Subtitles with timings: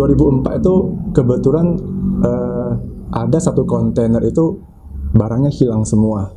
[0.00, 0.74] ...2004 itu
[1.12, 1.76] kebetulan
[2.24, 2.72] eh,
[3.12, 4.56] ada satu kontainer itu
[5.12, 6.32] barangnya hilang semua.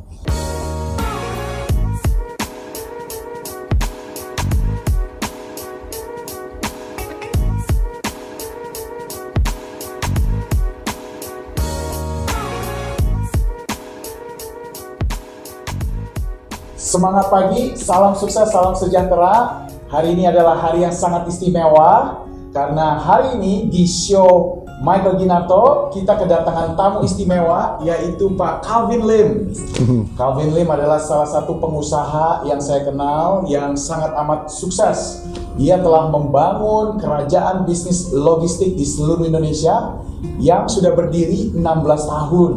[16.76, 19.64] Semangat pagi, salam sukses, salam sejahtera.
[19.88, 22.22] Hari ini adalah hari yang sangat istimewa
[22.54, 29.28] karena hari ini di show Michael Ginato kita kedatangan tamu istimewa yaitu Pak Calvin Lim.
[30.18, 35.26] Calvin Lim adalah salah satu pengusaha yang saya kenal yang sangat amat sukses.
[35.54, 40.02] Dia telah membangun kerajaan bisnis logistik di seluruh Indonesia
[40.42, 41.62] yang sudah berdiri 16
[42.10, 42.52] tahun.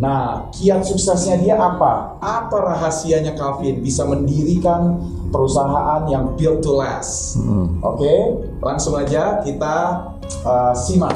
[0.00, 2.16] Nah, kiat suksesnya dia apa?
[2.24, 4.96] Apa rahasianya Calvin bisa mendirikan
[5.28, 7.36] perusahaan yang built to last?
[7.84, 10.08] Oke, langsung aja kita
[10.48, 11.12] uh, simak.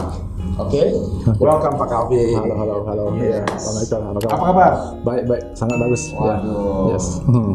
[0.61, 0.93] Oke,
[1.41, 2.37] welcome Pak Calvin.
[2.37, 3.05] Halo, halo, halo.
[3.17, 3.41] Yes.
[3.41, 4.01] Ya, Assalamualaikum.
[4.05, 4.73] Halo, Apa kabar?
[5.09, 5.45] Baik, baik.
[5.57, 6.03] Sangat bagus.
[6.13, 6.21] Ya.
[6.21, 6.85] Waduh.
[6.93, 7.07] Yes.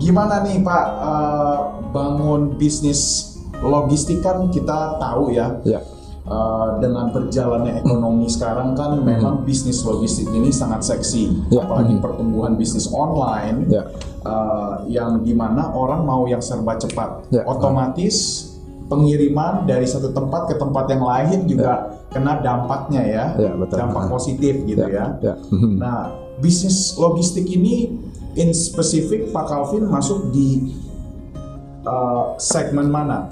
[0.02, 1.58] Gimana nih Pak uh,
[1.94, 3.35] bangun bisnis
[3.66, 5.58] logistik kan kita tahu ya.
[5.66, 5.82] Ya.
[6.26, 11.62] Uh, dengan berjalannya ekonomi sekarang kan memang bisnis logistik ini sangat seksi, Ya.
[11.62, 13.86] apalagi pertumbuhan bisnis online Ya.
[14.26, 17.46] uh, yang di mana orang mau yang serba cepat, Ya.
[17.46, 18.50] otomatis
[18.90, 23.78] pengiriman dari satu tempat ke tempat yang lain juga kena dampaknya ya, Ya, betul.
[23.86, 24.10] dampak Ah.
[24.10, 25.22] positif gitu ya.
[25.22, 25.38] Ya.
[25.54, 25.78] Mhm.
[25.78, 26.10] Nah,
[26.42, 28.02] bisnis logistik ini
[28.34, 30.74] in spesifik Pak Calvin masuk di
[31.86, 33.30] uh, segmen mana?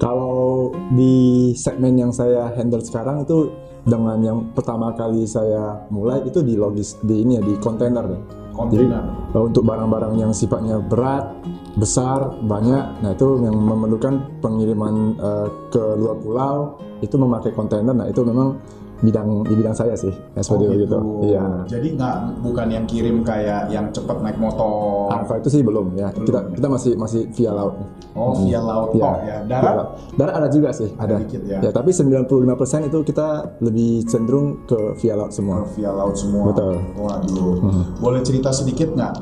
[0.00, 3.52] Kalau di segmen yang saya handle sekarang itu
[3.84, 8.20] dengan yang pertama kali saya mulai itu di logis di ini ya di kontainer ya.
[8.56, 9.04] Kontainer.
[9.36, 11.36] Eh, untuk barang-barang yang sifatnya berat,
[11.76, 16.56] besar, banyak, nah itu yang memerlukan pengiriman eh, ke luar pulau
[17.04, 17.92] itu memakai kontainer.
[17.92, 18.56] Nah itu memang
[19.00, 20.80] bidang di bidang saya sih, ya, seperti Oh, itu.
[20.84, 20.98] gitu.
[21.26, 21.44] Iya.
[21.66, 25.08] Jadi nggak bukan yang kirim kayak yang cepet naik motor.
[25.08, 26.12] Alfa itu sih belum ya.
[26.12, 27.74] Kita kita masih masih via laut.
[28.12, 29.00] Oh, via laut Iya.
[29.02, 29.36] tok ya.
[29.46, 29.74] Darat?
[29.74, 29.88] Laut.
[30.14, 31.16] Darat ada juga sih, Ada ada.
[31.22, 31.58] dikit ya.
[31.70, 33.28] tapi 95% itu kita
[33.58, 35.64] lebih cenderung ke via laut semua.
[35.72, 36.52] Via laut semua.
[36.52, 36.74] Betul.
[36.94, 37.54] Waduh.
[37.98, 39.14] Boleh cerita sedikit nggak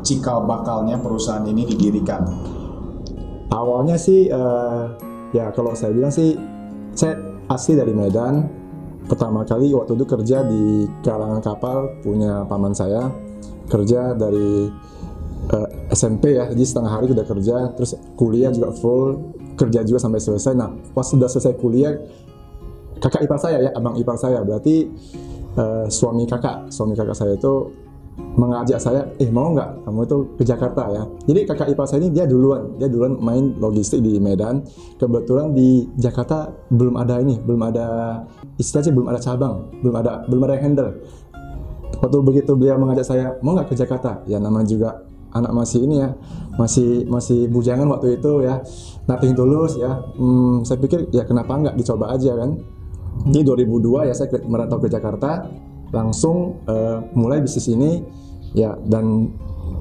[0.00, 2.24] cikal bakalnya perusahaan ini didirikan?
[3.48, 4.82] Awalnya sih eh,
[5.30, 6.36] ya kalau saya bilang sih
[6.92, 7.16] saya
[7.46, 8.57] asli dari Medan.
[9.08, 13.08] Pertama kali waktu itu kerja di kalangan kapal punya paman saya.
[13.68, 14.68] Kerja dari
[15.48, 20.20] eh, SMP ya, jadi setengah hari sudah kerja, terus kuliah juga full, kerja juga sampai
[20.20, 20.52] selesai.
[20.56, 21.96] Nah, pas sudah selesai kuliah,
[23.00, 24.88] kakak ipar saya ya, abang ipar saya, berarti
[25.56, 27.72] eh, suami kakak, suami kakak saya itu
[28.38, 31.02] mengajak saya, eh mau nggak kamu itu ke Jakarta ya.
[31.26, 34.62] Jadi kakak ipar saya ini dia duluan, dia duluan main logistik di Medan.
[34.98, 37.86] Kebetulan di Jakarta belum ada ini, belum ada
[38.58, 40.90] istilahnya belum ada cabang, belum ada belum ada handle.
[41.98, 44.22] Waktu begitu beliau mengajak saya, mau nggak ke Jakarta?
[44.26, 44.90] Ya namanya juga
[45.34, 46.14] anak masih ini ya,
[46.58, 48.62] masih masih bujangan waktu itu ya,
[49.06, 49.98] nothing tulus ya.
[50.14, 52.58] Hmm, saya pikir ya kenapa nggak dicoba aja kan.
[53.18, 55.46] Di 2002 ya saya merantau ke Jakarta,
[55.90, 58.04] langsung eh, mulai bisnis ini
[58.54, 59.32] ya dan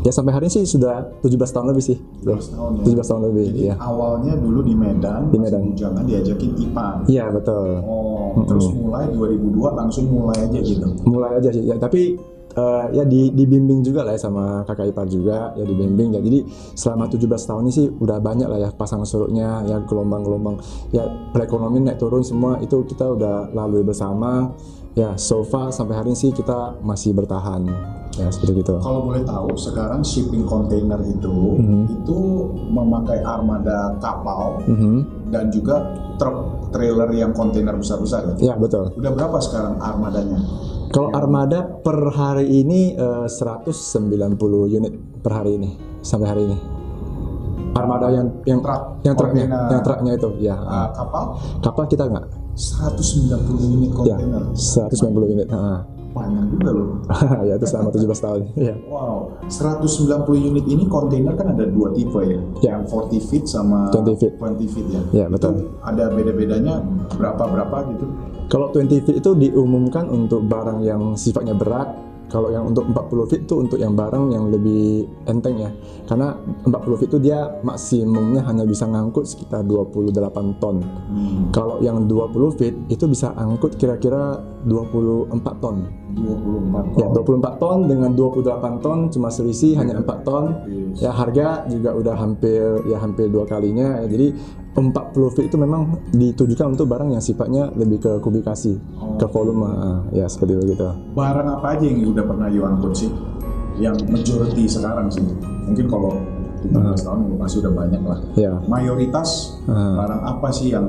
[0.02, 1.98] ya sampai hari ini sih sudah 17 tahun lebih sih.
[2.24, 2.84] 17 tahun ya.
[2.98, 3.76] 17 tahun lebih Jadi ya.
[3.78, 5.62] awalnya dulu di Medan, Di Medan.
[5.74, 6.96] bujangan diajakin Ipan.
[7.06, 7.68] Iya betul.
[7.84, 10.88] Oh, terus mulai 2002 langsung mulai aja gitu.
[11.04, 12.16] mulai aja sih ya tapi
[12.54, 16.46] eh, ya di, dibimbing juga lah ya sama kakak ipar juga ya dibimbing ya jadi
[16.74, 20.58] selama 17 tahun ini sih udah banyak lah ya pasang surutnya ya gelombang-gelombang
[20.90, 24.54] ya perekonomian naik turun semua itu kita udah lalui bersama
[24.98, 27.70] ya so far sampai hari ini sih kita masih bertahan
[28.18, 32.02] ya seperti itu Kalau boleh tahu, sekarang shipping container itu Mhm.
[32.02, 32.18] itu
[32.68, 35.30] memakai armada kapal Mhm.
[35.30, 35.86] dan juga
[36.18, 38.52] truk trailer yang kontainer besar-besar ya.
[38.52, 40.42] ya betul Udah berapa sekarang armadanya?
[40.90, 44.34] kalau armada per hari ini eh, 190
[44.66, 45.70] unit per hari ini
[46.02, 46.58] sampai hari ini
[47.78, 52.26] armada yang yang Truk, yang truknya yang truknya itu ya Ah, kapal kapal kita nggak
[52.58, 54.44] 190 unit ya kontainer.
[54.58, 55.86] 190 unit ah.
[56.10, 56.88] Panjang juga loh.
[57.48, 58.42] ya itu selama 17 tahun.
[58.68, 58.74] Ya.
[58.90, 62.72] Wow, 190 unit ini kontainer kan ada dua tipe ya, Ya.
[62.74, 64.34] yang 40 feet sama 20 feet.
[64.42, 65.02] 20 feet ya.
[65.14, 65.62] Ya, betul.
[65.62, 66.82] Itu ada beda-bedanya
[67.14, 68.06] berapa berapa gitu?
[68.50, 71.94] Kalau 20 feet itu diumumkan untuk barang yang sifatnya berat.
[72.28, 75.72] Kalau yang untuk 40 feet itu untuk yang barang yang lebih enteng ya.
[76.04, 76.36] Karena
[76.68, 80.84] 40 feet itu dia maksimumnya hanya bisa ngangkut sekitar 28 ton.
[80.84, 85.88] Hmm, Kalau yang 20 feet itu bisa angkut kira-kira 24 ton.
[86.18, 90.46] 24 Ya, 24 ton dengan 28 ton cuma selisih hanya 4 ton.
[90.68, 91.08] Yes.
[91.08, 94.04] Ya, harga juga udah hampir ya hampir dua kalinya.
[94.04, 94.28] Ya, jadi
[94.78, 95.82] 40 feet itu memang
[96.14, 98.78] ditujukan untuk barang yang sifatnya lebih ke kubikasi,
[99.18, 99.66] ke volume.
[99.66, 100.86] ah, Ya, seperti begitu.
[101.12, 103.10] Barang apa aja yang udah pernah you angkut sih?
[103.78, 105.26] Yang majority sekarang sih.
[105.66, 106.14] Mungkin kalau
[106.62, 108.20] 15 tahun masih udah banyak lah.
[108.34, 108.54] Ya.
[108.66, 109.98] Mayoritas Ah.
[109.98, 110.86] barang apa sih yang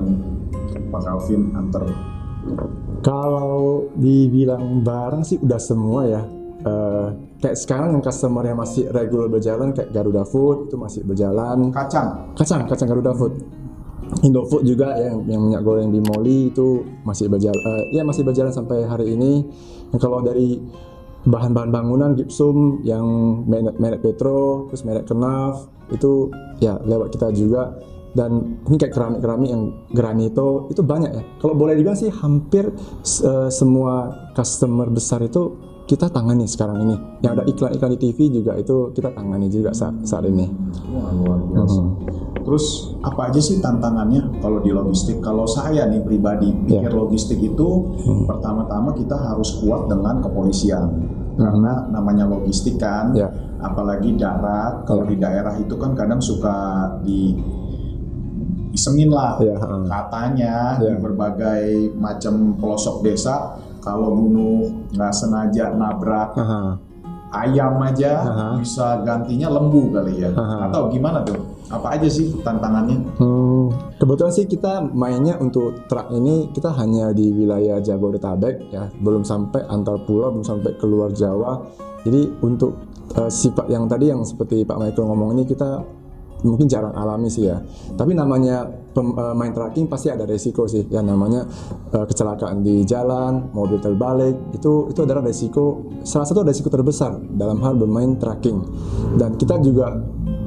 [0.93, 1.85] Pak Calvin antar?
[3.01, 6.23] Kalau dibilang barang sih udah semua ya.
[6.59, 7.07] Eh,
[7.39, 11.71] kayak sekarang yang customer yang masih regular berjalan kayak Garuda Food itu masih berjalan.
[11.71, 12.35] Kacang.
[12.35, 13.39] Kacang, kacang Garuda Food.
[14.25, 18.51] Indofood juga ya, yang, yang minyak goreng Bimoli itu masih berjalan, eh, ya masih berjalan
[18.51, 19.45] sampai hari ini.
[19.93, 20.59] Dan kalau dari
[21.29, 23.05] bahan-bahan bangunan gipsum yang
[23.45, 27.77] merek, merek Petro, terus merek Kenaf itu ya lewat kita juga.
[28.09, 29.63] Dan ini kayak keramik-keramik yang
[29.93, 31.23] granito itu banyak ya.
[31.39, 32.73] Kalau boleh dibilang sih hampir
[33.05, 36.97] eh, semua customer besar itu kita tangani sekarang ini.
[37.25, 40.45] Yang ada iklan-iklan di TV juga itu kita tangani juga saat, saat ini.
[40.93, 41.81] Wah luar biasa.
[42.45, 42.65] Terus
[43.01, 45.25] apa aja sih tantangannya kalau di logistik?
[45.25, 47.69] Kalau saya nih pribadi pikir logistik itu
[48.29, 50.87] pertama-tama kita harus kuat dengan kepolisian
[51.39, 53.31] karena namanya logistik kan, Ya.
[53.63, 54.83] apalagi darat.
[54.85, 56.57] Kalau di daerah itu kan kadang suka
[57.01, 57.33] di
[58.75, 59.81] isengin lah Ya, ha.
[59.87, 60.97] katanya di Ya.
[60.99, 66.77] berbagai macam pelosok desa kalau bunuh nggak sengaja nabrak Aha.
[67.31, 68.49] ayam aja Aha.
[68.59, 70.69] bisa gantinya lembu kali ya Aha.
[70.71, 71.39] atau gimana tuh
[71.69, 73.69] apa aja sih tantangannya Hmm,
[74.01, 79.69] kebetulan sih kita mainnya untuk truk ini kita hanya di wilayah Jabodetabek ya, belum sampai
[79.69, 81.61] antar pulau, belum sampai keluar Jawa.
[82.09, 82.73] Jadi untuk
[83.13, 85.85] eh, sifat yang tadi yang seperti Pak Michael ngomong ini kita
[86.41, 87.61] mungkin jarang alami sih ya.
[87.93, 88.65] Tapi namanya
[89.35, 90.87] main tracking pasti ada resiko sih.
[90.89, 91.47] Ya namanya
[91.95, 97.63] eh, kecelakaan di jalan, mobil terbalik itu itu adalah resiko salah satu resiko terbesar dalam
[97.63, 98.63] hal bermain tracking.
[99.17, 99.95] Dan kita juga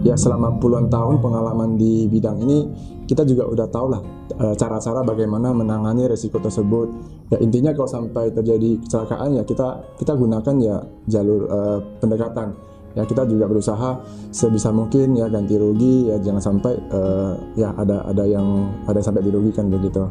[0.02, 2.60] ya selama puluhan tahun pengalaman di bidang ini
[3.06, 4.02] kita juga udah tahu lah
[4.40, 6.88] eh, cara-cara bagaimana menangani resiko tersebut.
[7.32, 10.76] Ya intinya kalau sampai terjadi kecelakaan ya kita kita gunakan ya
[11.08, 12.71] jalur eh, pendekatan.
[12.92, 18.04] Ya kita juga berusaha sebisa mungkin ya ganti rugi ya jangan sampai eh, ya ada
[18.04, 20.04] ada yang ada yang sampai dirugikan begitu.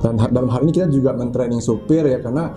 [0.00, 2.52] Dan dalam hal ini kita juga mentraining supir ya karena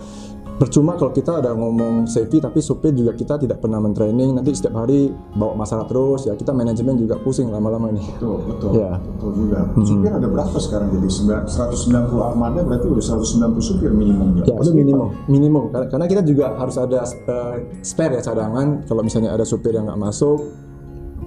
[0.63, 4.31] percuma kalau kita ada ngomong safety tapi supir juga kita tidak pernah mentraining.
[4.31, 6.23] Nanti setiap hari bawa masalah terus.
[6.23, 7.99] Ya kita manajemen juga pusing lama-lama ini.
[8.15, 8.71] betul betul.
[8.79, 8.95] Ya.
[8.95, 9.59] betul juga.
[9.83, 10.87] Supir ada berapa sekarang?
[10.95, 14.55] Jadi Sembilan- 190 armada berarti udah 190 supir minimum Ya?
[14.55, 15.63] Itu minimum, minimum.
[15.71, 18.87] Karena, kita juga harus ada eh, spare ya cadangan.
[18.87, 20.39] Kalau misalnya ada supir yang nggak masuk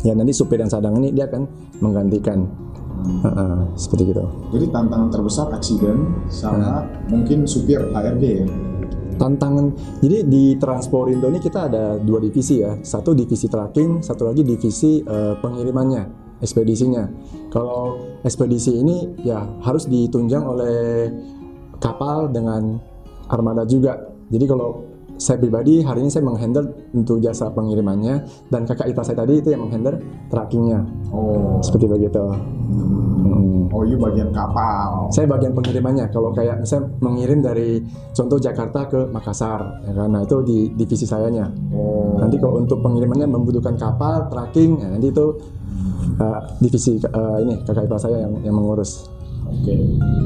[0.05, 1.44] ya nanti supir yang cadangan ini dia akan
[1.85, 2.49] menggantikan.
[2.97, 4.25] Heeh, seperti gitu.
[4.56, 6.81] jadi tantangan terbesar aksiden sama
[7.12, 8.47] mungkin supir HRD ya
[9.19, 9.75] tantangan.
[10.01, 12.79] Jadi di Transporindo ini kita ada dua divisi ya.
[12.81, 17.05] Satu divisi tracking satu lagi divisi eh, pengirimannya ekspedisinya.
[17.51, 21.11] Kalau ekspedisi ini ya harus ditunjang oleh
[21.83, 22.79] kapal dengan
[23.26, 23.99] armada juga.
[24.31, 24.86] Jadi kalau
[25.16, 29.52] saya pribadi hari ini saya menghandle untuk jasa pengirimannya dan kakak ipar saya tadi itu
[29.52, 29.96] yang menghandle
[30.28, 30.85] trackingnya.
[31.12, 31.58] Oh.
[31.64, 32.25] Seperti begitu.
[32.66, 33.70] Hmm.
[33.70, 35.11] oh iya bagian kapal.
[35.11, 36.08] Saya bagian pengirimannya.
[36.12, 37.80] Kalau kayak saya mengirim dari
[38.12, 40.08] contoh Jakarta ke Makassar ya kan?
[40.12, 41.49] nah itu di divisi sayanya.
[41.73, 42.20] Oh.
[42.20, 45.26] Nanti kalau untuk pengirimannya membutuhkan kapal tracking ya, nanti itu
[46.20, 49.15] uh, divisi uh, ini kakak ipar saya yang, yang mengurus
[49.47, 49.75] oke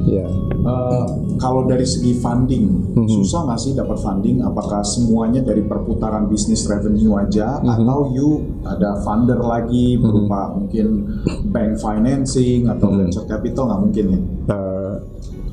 [0.09, 0.27] ya
[0.61, 1.07] Eh,
[1.41, 3.09] kalau dari segi funding, Mhm.
[3.09, 4.45] susah nggak sih dapat funding?
[4.45, 7.81] Apakah semuanya dari perputaran bisnis revenue aja, Mhm.
[7.81, 11.17] atau you ada funder lagi berupa mungkin
[11.49, 12.97] bank financing atau Mhm.
[13.01, 14.21] venture capital nggak mungkin ya?
[14.53, 14.95] uh,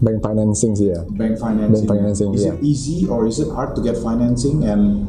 [0.03, 1.87] bank financing sih ya Bank financing.
[1.87, 2.51] Bank financing, is iya.
[2.51, 5.07] it easy or is it hard to get financing and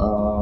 [0.00, 0.39] uh,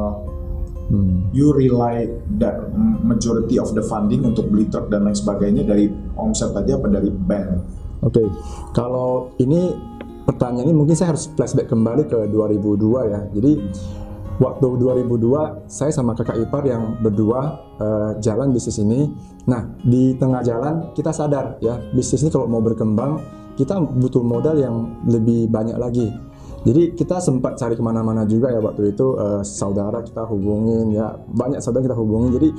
[0.89, 1.29] Hmm.
[1.29, 2.09] you rely
[2.41, 2.57] that
[3.05, 5.85] majority of the funding untuk beli truk dan lain sebagainya dari
[6.17, 7.61] omset aja apa dari bank?
[8.01, 8.25] Oke,
[8.73, 9.69] kalau ini
[10.25, 13.21] pertanyaan ini mungkin saya harus flashback kembali ke 2002 ya.
[13.37, 13.51] Jadi
[14.39, 19.13] waktu 2002 saya sama kakak ipar yang berdua eh, jalan bisnis ini.
[19.45, 23.19] Nah di tengah jalan kita sadar ya bisnis ini kalau mau berkembang
[23.59, 26.07] kita butuh modal yang lebih banyak lagi.
[26.67, 31.15] Jadi kita sempat cari ke mana-mana juga ya waktu itu eh, saudara kita hubungin ya
[31.31, 32.35] banyak saudara kita hubungin.
[32.35, 32.49] Jadi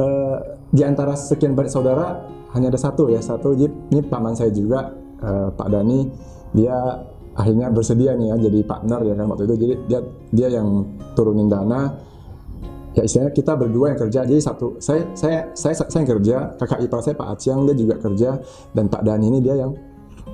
[0.00, 0.36] eh,
[0.72, 2.24] di antara sekian banyak saudara
[2.56, 3.52] hanya ada satu ya satu.
[3.52, 6.08] Jadi ini paman saya juga eh, Pak Dani
[6.56, 6.76] dia
[7.32, 9.54] akhirnya bersedia nih ya jadi partner ya kan waktu itu.
[9.60, 10.00] Jadi dia
[10.32, 10.68] dia yang
[11.12, 11.92] turunin dana.
[12.92, 14.20] Ya istilahnya kita berdua yang kerja.
[14.28, 16.36] Jadi satu saya saya saya saya yang kerja.
[16.60, 18.36] Kakak ipar saya Pak Aciang dia juga kerja.
[18.72, 19.72] Dan Pak Dani ini dia yang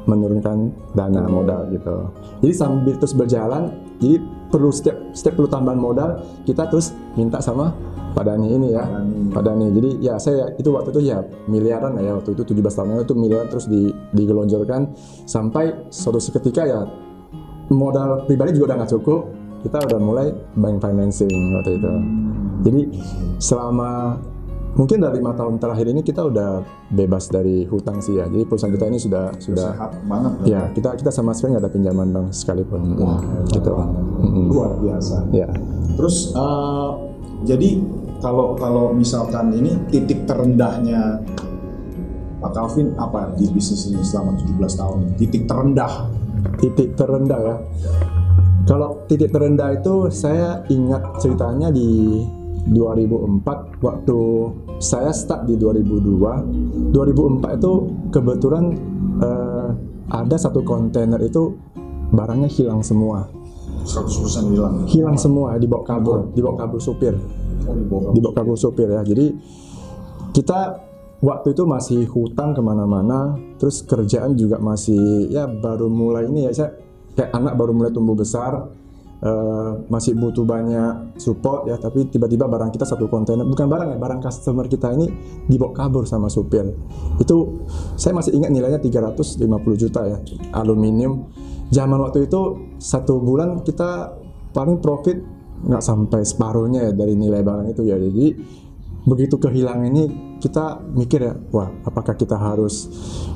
[0.08, 2.08] menurunkan dana modal gitu.
[2.40, 3.68] Jadi sambil terus berjalan
[4.00, 4.16] jadi
[4.48, 6.10] perlu setiap setiap perlu tambahan modal
[6.48, 7.76] kita terus minta sama
[8.16, 8.88] Pak Dani ini ya
[9.30, 12.64] Pak Dani jadi ya saya itu waktu itu ya miliaran lah ya waktu itu 17
[12.72, 14.96] tahun lalu itu miliaran terus di, digelonjorkan.
[15.28, 16.88] Sampai suatu seketika ya
[17.68, 19.20] modal pribadi juga udah nggak cukup
[19.60, 21.92] kita udah mulai bank financing waktu itu.
[22.64, 22.82] Jadi
[23.38, 24.16] selama
[24.74, 28.70] mungkin dari lima tahun terakhir ini kita udah bebas dari hutang sih ya jadi perusahaan
[28.70, 30.32] kita ini sudah sudah Sehat banget.
[30.34, 30.44] kan?
[30.44, 33.72] ya kita kita sama sekali nggak ada pinjaman bank sekalipun Wah, gitu
[34.18, 34.44] Mm-mm.
[34.50, 35.16] Luar biasa.
[35.30, 35.48] ya
[35.94, 36.88] Terus eh,
[37.44, 37.68] jadi
[38.18, 41.22] kalau kalau misalkan ini titik terendahnya
[42.38, 44.98] Pak Calvin apa di bisnis ini selama 17 tahun?
[45.18, 46.06] Titik terendah.
[46.62, 47.56] titik terendah ya
[48.62, 52.22] kalau titik terendah itu saya ingat ceritanya di
[52.70, 54.20] 2004 waktu
[54.78, 57.72] saya start di 2002 2004 itu
[58.12, 58.64] kebetulan
[59.20, 59.68] eh,
[60.08, 61.52] ada satu kontainer itu
[62.12, 63.28] barangnya hilang semua.
[63.88, 64.84] 100% hilang.
[64.84, 67.16] hilang semua dibawa kabur dibawa kabur supir.
[67.68, 69.00] Oh, dibawa kabur supir ya.
[69.00, 69.32] Jadi
[70.36, 70.88] kita
[71.24, 76.52] waktu itu masih hutang ke mana-mana terus kerjaan juga masih ya baru mulai ini ya
[76.54, 76.70] saya
[77.18, 78.70] kayak anak baru mulai tumbuh besar
[79.22, 83.46] eh, masih butuh banyak support ya tapi tiba-tiba barang kita satu kontainer.
[83.46, 85.06] Bukan barang ya barang customer kita ini
[85.46, 86.66] dibawa kabur sama supir.
[87.18, 87.66] Itu
[87.98, 89.48] saya masih ingat nilainya 350
[89.78, 90.18] juta ya
[90.54, 91.30] aluminium.
[91.68, 94.16] Zaman waktu itu satu bulan kita
[94.56, 95.20] paling profit
[95.58, 97.98] nggak sampai separuhnya ya dari nilai barang itu ya.
[97.98, 98.26] Jadi
[99.08, 100.04] begitu kehilangan ini
[100.38, 102.86] kita mikir ya wah apakah kita harus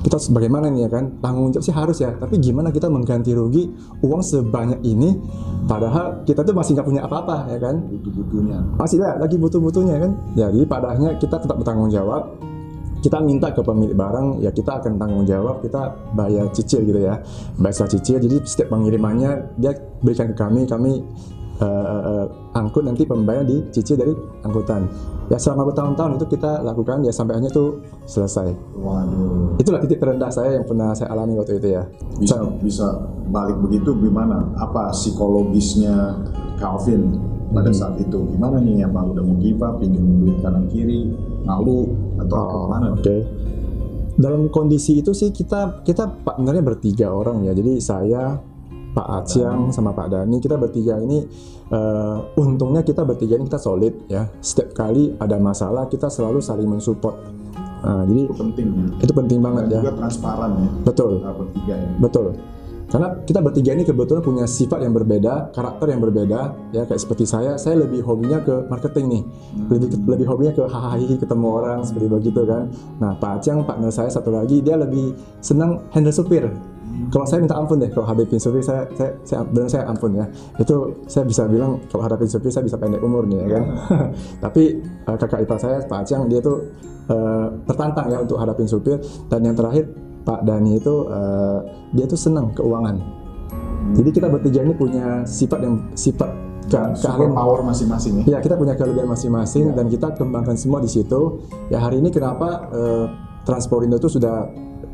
[0.07, 1.05] kita bagaimana nih ya kan?
[1.19, 3.73] Tanggung jawab sih harus ya tapi gimana kita mengganti rugi
[4.05, 5.19] uang sebanyak ini
[5.67, 7.81] padahal kita tuh masih nggak punya apa-apa ya kan?
[7.88, 8.59] Butuh-butuhnya.
[8.79, 10.12] masih lah lagi butuh-butuhnya kan?
[10.37, 12.23] Jadi pada akhirnya kita tetap bertanggung jawab
[13.02, 17.19] kita minta ke pemilik barang ya kita akan tanggung jawab kita bayar cicil gitu ya
[17.59, 18.23] bayar cicil.
[18.23, 21.02] Jadi setiap pengirimannya dia berikan ke kami kami
[21.59, 24.85] eh, eh, angkut nanti pembayar dicicil dari angkutan
[25.26, 27.64] ya selama bertahun-tahun itu kita lakukan ya sampai akhirnya itu
[28.04, 29.56] selesai Waduh.
[29.56, 31.88] itulah titik terendah saya yang pernah saya alami waktu itu ya
[32.21, 32.87] Bisa bisa
[33.28, 34.44] balik begitu gimana?
[34.61, 36.21] Apa psikologisnya
[36.56, 37.16] Calvin
[37.50, 37.78] pada Hmm.
[37.78, 38.18] saat itu?
[38.28, 41.09] Gimana nih apa udah mau give up, pinjam duit kanan kiri,
[41.42, 41.88] malu
[42.21, 42.87] atau apa Oh, gimana?
[42.92, 43.16] Oke.
[44.12, 47.56] Dalam kondisi itu sih kita kita partnernya bertiga orang ya.
[47.56, 48.37] Jadi saya,
[48.92, 51.25] Pak Aciang sama Pak Dani kita bertiga ini
[51.72, 54.28] eh, untungnya kita bertiga ini kita solid ya.
[54.44, 57.16] Setiap kali ada masalah kita selalu saling mensupport.
[57.82, 58.87] Nah, jadi Itu penting ya.
[59.02, 59.80] itu penting banget Dan ya.
[59.82, 60.70] juga transparan ya.
[60.87, 61.12] Betul.
[61.18, 61.94] Bertiga ini.
[61.99, 62.26] Betul.
[62.92, 67.25] Karena kita bertiga ini kebetulan punya sifat yang berbeda, karakter yang berbeda, ya kayak seperti
[67.25, 69.22] saya, saya lebih hobinya ke marketing nih,
[69.72, 72.68] lebih lebih hobinya ke hahaha ketemu orang seperti begitu kan.
[73.00, 76.52] Nah Pak Acang partner saya satu lagi dia lebih senang handle supir.
[77.12, 80.26] Kalau saya minta ampun deh kalau hadapin supir saya saya saya benar saya ampun ya.
[80.56, 83.64] Itu saya bisa bilang kalau hadapin supir saya bisa pendek umur nih ya kan.
[84.49, 86.72] Tapi eh, kakak ipar saya Pak Acang dia tuh
[87.08, 89.88] eh, tertantang ya untuk hadapin supir dan yang terakhir
[90.22, 91.58] Pak Dani itu eh,
[91.96, 92.96] dia tuh senang keuangan.
[93.92, 96.30] Jadi kita bertiga ini punya sifat yang sifat
[96.70, 98.37] ke, keahlian power masing-masing ya.
[98.37, 101.44] Ya kita punya kelebihan masing-masing dan kita kembangkan semua di situ.
[101.68, 103.06] Ya hari ini kenapa eh,
[103.42, 104.46] Transporindo itu sudah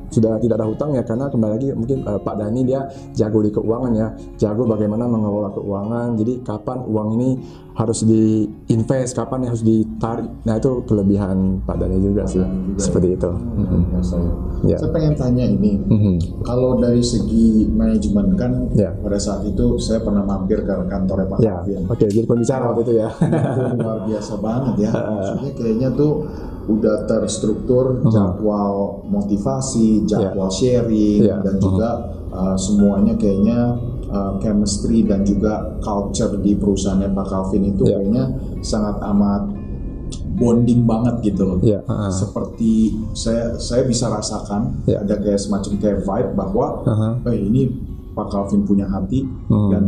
[0.09, 2.81] sudah tidak ada hutang ya karena kembali lagi mungkin eh, Pak Dani dia
[3.13, 4.09] jago di keuangan ya,
[4.41, 6.17] jago bagaimana mengelola keuangan.
[6.17, 7.31] Jadi kapan uang ini
[7.79, 10.27] harus diinvest, kapan harus ditarik.
[10.43, 13.31] Nah itu kelebihan Pak Dani juga sih, Dani juga seperti itu.
[13.31, 14.75] Ya.
[14.75, 14.77] Ya.
[14.83, 16.43] Saya pengen tanya ini, Mhm.
[16.43, 18.91] kalau dari segi manajemen kan Ya.
[18.99, 21.87] pada saat itu saya pernah mampir ke kantornya Pak Ya, Alfian.
[21.87, 23.09] oke jadi pembicara waktu itu ya.
[23.15, 24.91] itu luar biasa banget ya.
[25.15, 26.13] Maksudnya kayaknya tuh
[26.69, 31.39] udah terstruktur jadwal motivasi, jadwal sharing Ya.
[31.41, 37.85] dan juga uh, semuanya kayaknya uh, chemistry dan juga culture di perusahaannya Pak Calvin itu
[37.85, 37.97] Ya.
[37.97, 38.25] kayaknya
[38.61, 39.43] sangat amat
[40.35, 41.59] bonding banget gitu loh.
[41.61, 42.11] Ya, uh-uh.
[42.11, 45.03] Seperti saya saya bisa rasakan Ya.
[45.03, 47.13] ada kayak semacam kayak vibe bahwa Uh-huh.
[47.27, 47.63] eh ini
[48.15, 49.71] Pak Calvin punya hati Hmm.
[49.71, 49.85] dan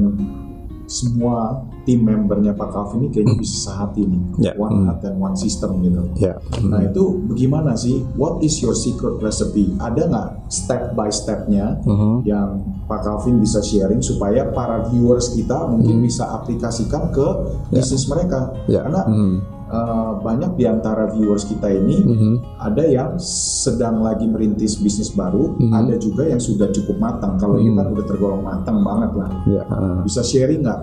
[0.87, 4.53] semua tim membernya Pak Calvin ini kayaknya bisa sehati nih, Ya.
[4.55, 4.85] one Hmm.
[4.87, 6.07] heart and one system gitu.
[6.23, 6.39] Ya.
[6.63, 8.07] Nah itu bagaimana sih?
[8.15, 9.75] What is your secret recipe?
[9.83, 12.23] Ada nggak step by stepnya Mhm.
[12.23, 17.27] yang Pak Calvin bisa sharing supaya para viewers kita mungkin bisa aplikasikan ke
[17.75, 17.83] Ya.
[17.83, 18.55] bisnis mereka?
[18.71, 18.87] Ya.
[18.87, 19.35] Karena Mhm.
[19.71, 22.35] uh, banyak di antara viewers kita ini Mhm.
[22.59, 25.71] ada yang sedang lagi merintis bisnis baru, Mhm.
[25.75, 27.39] ada juga yang sudah cukup matang.
[27.39, 29.31] Kalau ini kan udah tergolong matang banget lah.
[29.47, 29.63] Ya.
[29.67, 30.03] ah.
[30.03, 30.81] Bisa sharing nggak?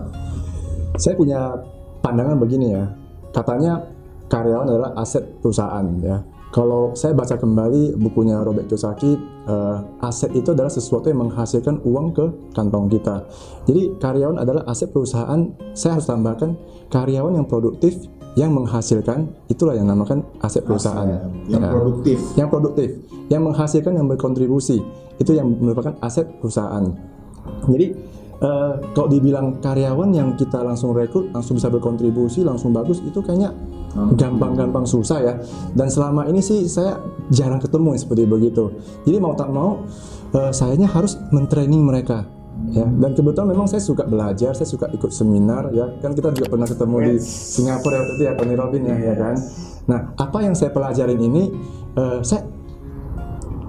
[0.97, 1.39] Saya punya
[2.01, 2.85] pandangan begini ya.
[3.31, 3.85] Katanya
[4.27, 6.17] karyawan adalah aset perusahaan ya.
[6.47, 12.15] Kalau saya baca kembali bukunya Robert Kiyosaki, eh, aset itu adalah sesuatu yang menghasilkan uang
[12.15, 12.25] ke
[12.55, 13.27] kantong kita.
[13.67, 15.43] Jadi karyawan adalah aset perusahaan.
[15.75, 16.55] Saya harus tambahkan
[16.87, 17.99] karyawan yang produktif,
[18.39, 21.03] yang menghasilkan, itulah yang namakan aset perusahaan.
[21.05, 22.17] Aset yang Ya produktif.
[22.39, 22.89] yang produktif,
[23.27, 24.79] yang menghasilkan, yang berkontribusi,
[25.19, 26.85] itu yang merupakan aset perusahaan.
[27.67, 27.91] Jadi
[28.41, 33.53] eh, kalau dibilang karyawan yang kita langsung rekrut, langsung bisa berkontribusi, langsung bagus, itu kayaknya
[34.13, 35.33] gampang-gampang susah ya.
[35.73, 37.01] Dan selama ini sih saya
[37.33, 38.69] jarang ketemu yang seperti begitu.
[39.07, 39.81] Jadi mau tak mau,
[40.33, 42.27] eh, sayanya harus mentraining mereka.
[42.73, 45.93] Ya, dan kebetulan memang saya suka belajar, saya suka ikut seminar ya.
[46.01, 49.13] Kan kita juga pernah ketemu di Singapura ya waktu itu ya Tony Robin ya, ya
[49.13, 49.35] kan.
[49.85, 51.53] Nah, apa yang saya pelajarin ini
[51.93, 52.49] eh, saya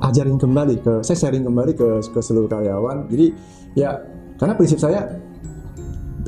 [0.08, 3.12] ajarin kembali ke saya sharing kembali ke ke seluruh karyawan.
[3.12, 3.26] Jadi
[3.76, 4.00] ya
[4.38, 5.04] karena prinsip saya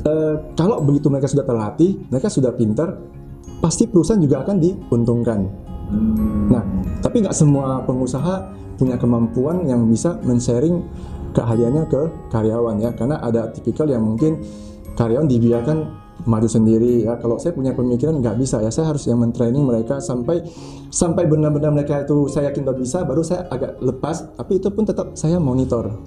[0.03, 2.99] eh, kalau begitu mereka sudah terlatih, mereka sudah pintar,
[3.63, 5.39] pasti perusahaan juga akan diuntungkan.
[5.91, 6.47] Hmm.
[6.51, 6.63] Nah,
[6.99, 10.83] tapi nggak semua pengusaha punya kemampuan yang bisa men-sharing
[11.31, 12.01] keahliannya ke
[12.33, 14.41] karyawan ya, karena ada tipikal yang mungkin
[14.99, 15.77] karyawan dibiarkan
[16.25, 17.17] maju sendiri ya.
[17.17, 20.43] Kalau saya punya pemikiran nggak bisa ya, saya harus yang men-training mereka sampai
[20.91, 24.35] sampai benar-benar mereka itu saya yakin udah bisa, baru saya agak lepas.
[24.37, 25.97] Tapi itu pun tetap saya monitor.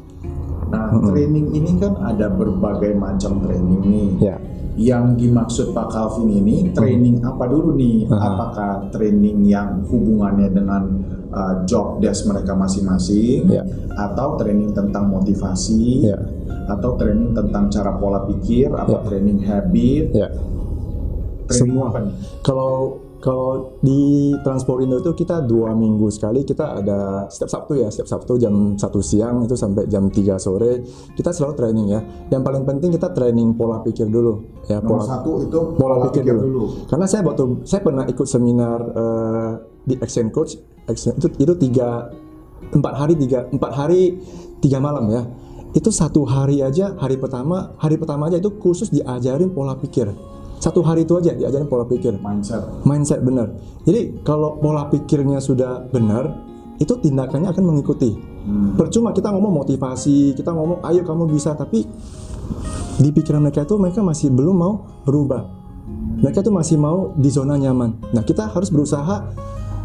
[0.74, 4.10] Nah, training ini kan ada berbagai macam training nih.
[4.18, 4.36] Ya.
[4.74, 8.10] Yang dimaksud Pak Calvin ini training apa dulu nih?
[8.10, 8.18] Aha.
[8.34, 10.82] Apakah training yang hubungannya dengan
[11.30, 13.62] uh, job desk mereka masing-masing, Ya.
[13.94, 16.18] atau training tentang motivasi, Ya.
[16.66, 19.00] atau training tentang cara pola pikir, apa Ya.
[19.06, 20.28] training habit, Ya.
[21.46, 21.94] training Semua.
[21.94, 22.14] apa nih?
[22.42, 27.88] Kalau kalau di Transport Indo itu kita dua minggu sekali kita ada setiap Sabtu ya
[27.88, 30.84] setiap Sabtu jam satu siang itu sampai jam 3 sore
[31.16, 32.04] kita selalu training ya.
[32.28, 36.36] Yang paling penting kita training pola pikir dulu ya Nomor pola satu itu pola pikir
[36.36, 36.84] dulu.
[36.84, 39.50] Karena saya waktu saya pernah ikut seminar eh,
[39.88, 42.12] di Action Coach Action, itu itu tiga
[42.76, 44.20] empat hari tiga empat hari
[44.60, 45.24] tiga malam ya.
[45.72, 50.12] Itu satu hari aja hari pertama hari pertama aja itu khusus diajarin pola pikir.
[50.64, 52.64] Satu hari itu aja diajarin pola pikir Mindset.
[52.88, 53.52] mindset benar.
[53.84, 56.40] Jadi kalau pola pikirnya sudah benar,
[56.80, 58.16] itu tindakannya akan mengikuti.
[58.72, 61.84] Percuma kita ngomong motivasi, kita ngomong ayo kamu bisa, tapi
[62.96, 64.74] di pikiran mereka itu mereka masih belum mau
[65.04, 65.44] berubah.
[66.24, 68.16] Mereka itu masih mau di zona nyaman.
[68.16, 69.20] Nah kita harus berusaha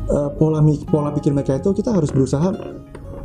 [0.07, 2.55] eh, pola pola pikir mereka itu kita harus berusaha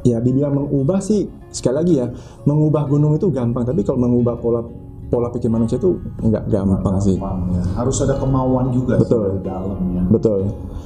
[0.03, 2.07] ya dibilang mengubah sih sekali lagi ya
[2.45, 4.61] mengubah gunung itu gampang tapi kalau mengubah pola
[5.09, 7.63] pola pikir manusia itu nggak gampang sih ya.
[7.77, 9.23] Harus ada kemauan juga sih Betul.
[9.29, 10.03] dari dalam ya.
[10.09, 10.41] Betul.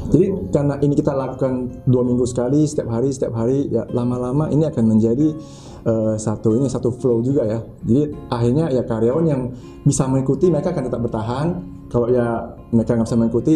[0.08, 1.52] Jadi karena ini kita lakukan
[1.84, 5.36] dua minggu sekali, setiap hari, setiap hari, ya lama-lama ini akan menjadi
[5.84, 7.60] eh, satu ini satu flow juga ya.
[7.84, 8.02] Jadi
[8.32, 9.42] akhirnya ya karyawan yang
[9.84, 11.48] bisa mengikuti mereka akan tetap bertahan.
[11.88, 13.54] Kalau ya mereka nggak bisa mengikuti,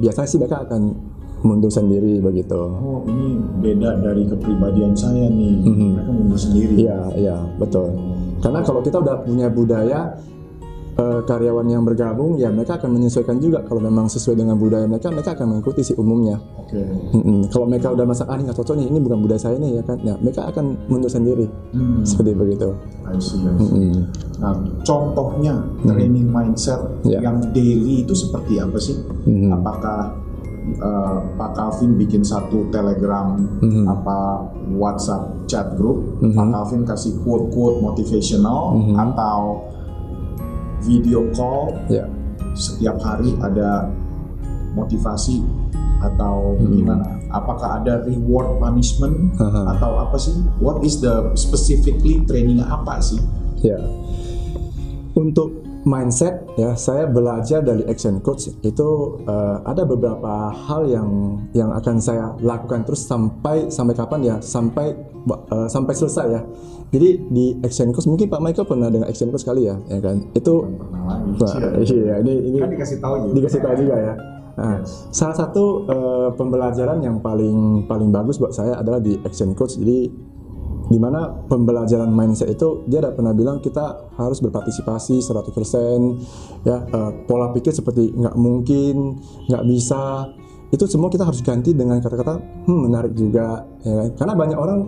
[0.00, 0.82] biasanya sih mereka akan
[1.44, 2.56] mundur sendiri begitu.
[2.56, 5.60] Oh ini beda dari kepribadian saya nih.
[5.60, 6.88] Mereka mundur sendiri.
[6.88, 7.92] Iya, iya, betul.
[8.44, 10.12] Karena kalau kita udah punya budaya
[10.94, 13.64] eh, karyawan yang bergabung, ya mereka akan menyesuaikan juga.
[13.64, 16.36] Kalau memang sesuai dengan budaya mereka, mereka akan mengikuti sih umumnya.
[16.60, 16.76] Oke.
[17.16, 17.48] Mm-mm.
[17.48, 19.82] Kalau mereka udah merasa ah ini nggak cocok nih, ini bukan budaya saya nih ya
[19.82, 22.04] kan, ya mereka akan mundur sendiri Hmm.
[22.06, 22.68] seperti begitu.
[23.04, 23.74] I see, I see.
[23.74, 24.00] Mm.
[24.38, 24.54] Nah,
[24.86, 27.18] contohnya training mindset Ya.
[27.24, 28.94] yang daily itu seperti apa sih?
[29.26, 29.50] Mhm.
[29.50, 30.14] Apakah
[30.80, 33.84] uh, Pak Calvin bikin satu Telegram, Mhm.
[33.84, 34.18] apa
[34.74, 36.34] WhatsApp chat group, Mhm.
[36.34, 38.94] Pak Calvin kasih quote-quote motivational Mhm.
[38.96, 39.38] atau
[40.84, 42.04] video call Ya,
[42.52, 43.88] setiap hari ada
[44.76, 45.40] motivasi
[46.00, 46.68] atau Mhm.
[46.72, 47.06] gimana?
[47.32, 49.74] Apakah ada reward punishment Aha.
[49.74, 50.34] atau apa sih?
[50.60, 53.18] What is the specifically training apa sih?
[53.64, 53.80] ya.
[55.14, 58.88] Untuk mindset ya, saya belajar dari Action Coach itu
[59.24, 61.08] eh, ada beberapa hal yang
[61.52, 64.36] yang akan saya lakukan terus sampai sampai kapan ya?
[64.40, 64.96] Sampai
[65.28, 66.40] eh, sampai selesai ya.
[66.90, 70.24] Jadi di Action Coach mungkin Pak Michael pernah dengar Action Coach kali ya, ya kan?
[70.32, 71.30] Itu Pernah lagi.
[71.40, 73.32] Wah, iya, ini ini Kan dikasih tahu juga.
[73.36, 74.14] dikasih tahu juga ya.
[74.54, 79.76] Nah, salah satu eh, pembelajaran yang paling paling bagus buat saya adalah di Action Coach.
[79.76, 80.06] Jadi
[80.84, 87.10] di mana pembelajaran mindset itu dia ada pernah bilang kita harus berpartisipasi 100% ya eh,
[87.24, 89.16] pola pikir seperti nggak mungkin
[89.48, 90.28] nggak bisa
[90.74, 94.08] itu semua kita harus ganti dengan kata-kata hmm menarik juga ya kan?
[94.18, 94.78] karena banyak orang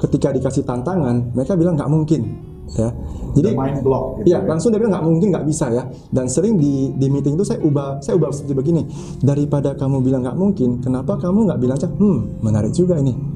[0.00, 2.22] ketika dikasih tantangan mereka bilang nggak mungkin
[2.74, 2.88] ya
[3.36, 5.84] jadi The mind block gitu Iya, langsung dia bilang nggak mungkin, nggak bisa ya.
[6.08, 8.82] Dan sering di di meeting itu saya ubah, saya ubah seperti begini.
[9.20, 13.33] Daripada kamu bilang nggak mungkin, kenapa kamu nggak bilang aja, hmm, menarik juga ini.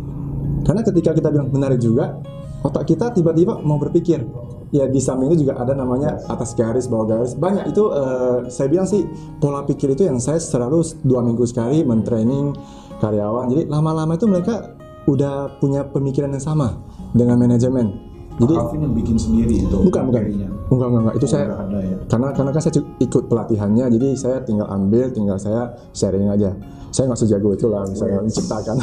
[0.69, 2.21] Karena ketika kita bilang menarik juga,
[2.61, 4.21] otak kita tiba-tiba mau berpikir.
[4.69, 7.33] Ya di samping itu juga ada namanya atas garis, bawah garis.
[7.33, 9.01] Banyak itu eh, saya bilang sih
[9.41, 12.53] pola pikir itu yang saya selalu dua minggu sekali mentraining
[13.01, 13.49] karyawan.
[13.49, 14.77] Jadi lama-lama itu mereka
[15.09, 16.77] udah punya pemikiran yang sama
[17.17, 18.09] dengan manajemen.
[18.39, 20.23] Jadi Alvin yang bikin sendiri itu bukan bukan
[20.71, 21.97] enggak enggak enggak itu Oh, saya ada ya.
[22.07, 26.55] karena karena kan saya ikut pelatihannya jadi saya tinggal ambil tinggal saya sharing aja
[26.89, 28.77] saya nggak sejago itu lah misalnya menciptakan.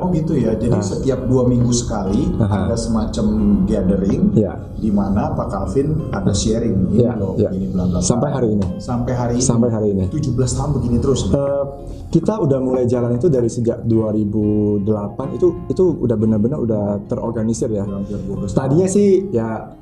[0.00, 0.52] Oh gitu ya.
[0.56, 2.66] Jadi setiap dua minggu sekali Aha.
[2.68, 3.26] ada semacam
[3.64, 8.30] gathering ya di mana Pak Calvin ada sharing ini ya loh, ya ini bla sampai
[8.32, 8.66] hari ini.
[8.80, 9.44] Sampai hari ini.
[9.44, 10.04] sampai hari ini.
[10.08, 11.28] 17 tahun begini terus.
[11.30, 11.64] Eh,
[12.10, 17.86] kita udah mulai jalan itu dari sejak 2008 itu itu udah benar-benar udah terorganisir ya.
[17.86, 18.58] Hampir 12 tahun.
[18.58, 19.79] tadinya sih ya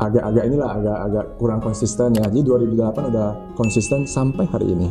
[0.00, 2.24] agak-agak inilah agak-agak kurang konsisten ya.
[2.32, 4.88] Jadi 2008 udah konsisten sampai hari ini.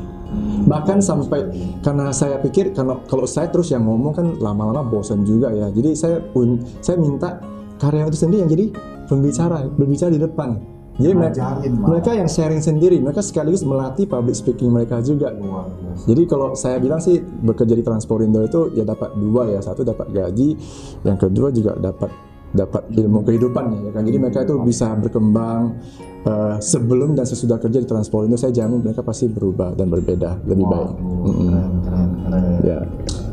[0.70, 1.50] Bahkan sampai
[1.82, 5.74] karena saya pikir kalau kalau saya terus yang ngomong kan lama-lama bosan juga ya.
[5.74, 7.42] Jadi saya pun saya minta
[7.82, 8.66] karyawan itu sendiri yang jadi
[9.10, 10.50] pembicara berbicara di depan.
[11.00, 13.00] Jadi mereka, mereka yang sharing sendiri.
[13.00, 15.32] Mereka sekaligus melatih public speaking mereka juga.
[16.04, 19.64] Jadi kalau saya bilang sih bekerja di Transporindo itu ya dapat dua ya.
[19.64, 20.60] Satu dapat gaji
[21.08, 22.12] yang kedua juga dapat
[22.54, 24.02] dapat ilmu kehidupan ya kan?
[24.06, 25.78] Jadi mereka itu bisa berkembang
[26.26, 30.66] eh, sebelum dan sesudah kerja di Transporindo saya jamin mereka pasti berubah dan berbeda lebih
[30.66, 30.90] baik.
[30.98, 32.44] Waduh, keren, keren, keren.
[32.66, 32.80] ya.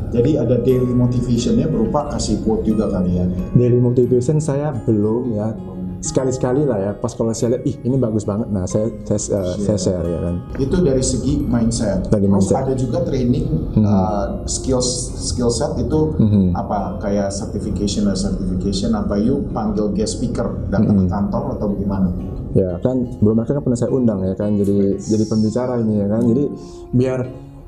[0.07, 3.25] Jadi ada daily motivationnya berupa kasih quote juga kali ya.
[3.59, 5.51] daily motivation saya belum ya
[5.99, 9.55] sekali-sekali lah ya pas kalau saya lihat ih ini bagus banget nah saya saya, eh,
[9.57, 12.07] saya share ya kan Itu dari segi mindset.
[12.07, 12.53] Dari mindset.
[12.53, 12.63] Hmm.
[12.63, 13.45] ada juga training
[13.77, 14.87] uh, skills
[15.25, 16.53] skill set itu Mhm.
[16.53, 21.05] apa kayak certification dan certification apa you panggil guest speaker datang Hmm.
[21.05, 22.09] ke kantor atau gimana?
[22.51, 26.07] ya kan belum mereka kan pernah saya undang ya kan jadi jadi pembicara ini ya
[26.07, 26.43] kan jadi
[26.89, 27.19] biar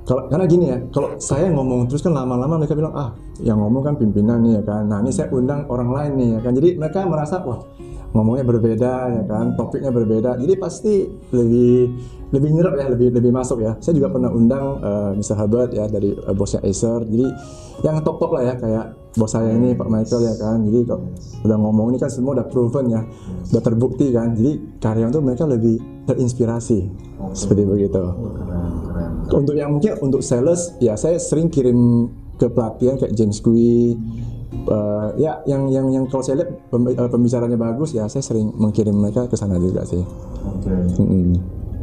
[0.01, 3.83] kalau karena gini ya kalau saya ngomong terus kan lama-lama mereka bilang ah yang ngomong
[3.83, 6.69] kan pimpinan nih ya kan nah ini saya undang orang lain nih ya kan jadi
[6.75, 7.61] mereka merasa wah
[8.13, 9.53] ngomongnya berbeda ya kan?
[9.53, 10.37] Topiknya berbeda.
[10.39, 10.93] Jadi pasti
[11.33, 11.93] lebih
[12.29, 13.73] lebih nyerap ya lebih lebih masuk ya.
[13.81, 15.35] Saya juga pernah undang eh, Mr.
[15.37, 17.05] Herbert ya dari eh, bosnya Acer.
[17.05, 17.27] Jadi
[17.85, 20.57] yang top top lah ya kayak bos saya ini Pak Michael ya kan?
[20.61, 20.99] Jadi kok
[21.47, 23.01] udah ngomong ini kan semua udah proven ya
[23.49, 24.37] udah terbukti kan?
[24.37, 26.79] Jadi karyawan tuh mereka lebih terinspirasi
[27.33, 28.03] seperti begitu.
[29.29, 33.93] Untuk yang mungkin untuk sales ya saya sering kirim ke pelatihan kayak James Kui
[34.49, 38.97] Eh, ya yang yang yang kalau saya lihat eh, pembicaranya bagus ya saya sering mengkirim
[38.97, 40.01] mereka ke sana juga sih
[40.41, 40.73] Oke.
[40.97, 41.37] Mm-mm.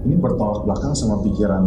[0.06, 1.66] Ini bertolak belakang sama pikiran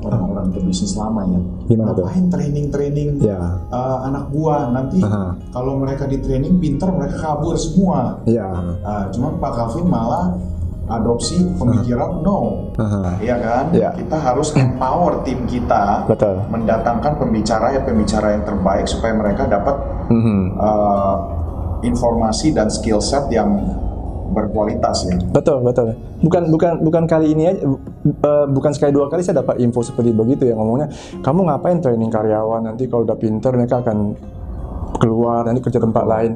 [0.00, 1.40] orang-orang pebisnis lama ya.
[1.68, 2.04] Gimana tuh?
[2.08, 5.36] Ngapain training-training ya uh, anak gua nanti Aha.
[5.52, 8.20] kalau mereka di training pinter mereka kabur semua.
[8.24, 8.48] ya
[8.80, 10.32] Nah, cuman Pak Calvin malah
[10.86, 12.70] adopsi pemikiran no.
[12.78, 13.18] Aha.
[13.18, 13.64] Iya kan?
[13.74, 13.90] Iya.
[13.98, 19.74] Kita harus empower tim kita betul mendatangkan pembicara ya pembicara yang terbaik supaya mereka dapat
[20.06, 20.54] Mhm.
[20.54, 21.16] uh,
[21.82, 23.50] informasi dan skill set yang
[24.26, 25.16] berkualitas ya.
[25.30, 25.94] Betul, betul.
[26.22, 30.10] Bukan bukan bukan kali ini aja eh, bukan sekali dua kali saya dapat info seperti
[30.10, 30.90] begitu ya ngomongnya.
[31.22, 34.14] Kamu ngapain training karyawan nanti kalau udah pinter mereka akan
[34.98, 36.32] keluar nanti kerja tempat lain.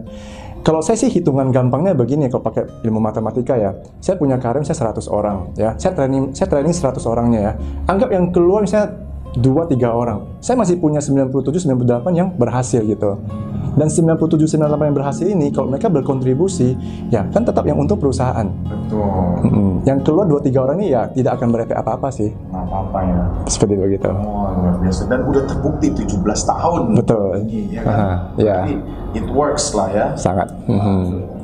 [0.60, 3.72] Kalau saya sih hitungan gampangnya begini kalau pakai ilmu matematika ya.
[4.04, 5.72] Saya punya karyawan saya 100 orang ya.
[5.80, 7.52] Saya training saya training 100 orangnya ya.
[7.88, 8.92] Anggap yang keluar misalnya
[9.36, 10.26] 2 3 orang.
[10.42, 13.18] Saya masih punya 97 98 yang berhasil gitu.
[13.70, 16.74] Dan 97 98 yang berhasil ini kalau mereka berkontribusi
[17.06, 18.50] ya kan tetap yang untuk perusahaan.
[18.66, 19.06] Betul.
[19.46, 19.70] Mm-mm.
[19.86, 22.34] Yang keluar dua tiga orang ini ya tidak akan berefek apa-apa sih.
[22.50, 23.22] Apa-apa ya.
[23.46, 24.10] Seperti begitu.
[24.10, 25.06] Oh, luar biasa.
[25.06, 26.82] Dan udah terbukti 17 tahun.
[26.98, 27.46] Betul.
[27.46, 27.94] Ini, ya kan?
[27.94, 28.56] Aha, ya.
[28.66, 28.74] Jadi,
[29.14, 30.06] it works lah ya.
[30.18, 30.50] Sangat.
[30.66, 31.38] Mhm.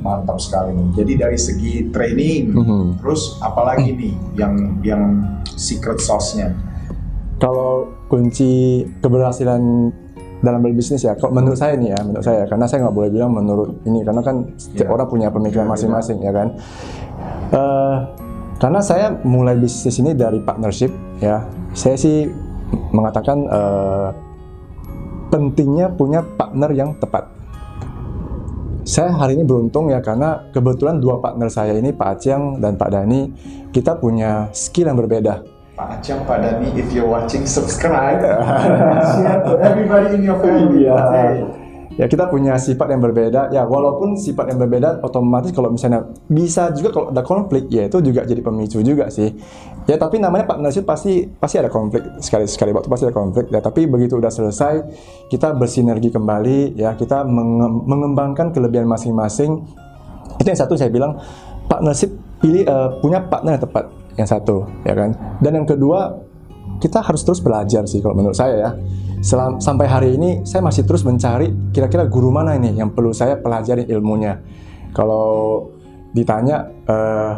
[0.00, 0.88] Mantap sekali nih.
[0.96, 3.04] Jadi dari segi training, Mhm.
[3.04, 5.02] terus apalagi nih yang yang
[5.44, 6.54] secret sauce-nya?
[7.38, 9.62] Kalau kunci keberhasilan
[10.38, 13.30] dalam berbisnis ya, kalau menurut saya nih ya, menurut saya karena saya nggak boleh bilang
[13.34, 14.94] menurut ini karena kan setiap Iya.
[14.94, 16.48] orang punya pemikiran Iya, masing-masing ya kan.
[17.54, 17.96] Eh,
[18.58, 20.90] karena saya mulai bisnis ini dari partnership
[21.22, 22.26] ya, saya sih
[22.94, 24.08] mengatakan eh,
[25.30, 27.34] pentingnya punya partner yang tepat.
[28.88, 32.88] Saya hari ini beruntung ya karena kebetulan dua partner saya ini Pak Aceng dan Pak
[32.88, 33.20] Dani
[33.68, 35.57] kita punya skill yang berbeda.
[35.78, 38.18] Pak Acang, Pak Dani, if you're watching, subscribe.
[39.14, 40.90] Share to everybody in your family.
[40.90, 40.94] Iya.
[40.98, 41.30] Okay.
[41.98, 46.70] ya kita punya sifat yang berbeda ya walaupun sifat yang berbeda otomatis kalau misalnya bisa
[46.70, 49.34] juga kalau ada konflik ya itu juga jadi pemicu juga sih
[49.82, 53.58] ya tapi namanya partnership pasti pasti ada konflik sekali sekali waktu pasti ada konflik ya
[53.58, 54.86] tapi begitu udah selesai
[55.26, 59.66] kita bersinergi kembali ya kita menge- mengembangkan kelebihan masing-masing
[60.38, 61.18] itu yang satu saya bilang
[61.66, 65.14] partnership pilih eh, punya partner yang tepat yang satu ya kan?
[65.38, 66.28] Dan yang kedua
[66.82, 68.70] kita harus terus belajar sih kalau menurut saya ya.
[69.18, 73.34] Selam, sampai hari ini saya masih terus mencari kira-kira guru mana ini yang perlu saya
[73.38, 74.38] pelajari ilmunya.
[74.94, 75.66] Kalau
[76.14, 77.32] ditanya eh,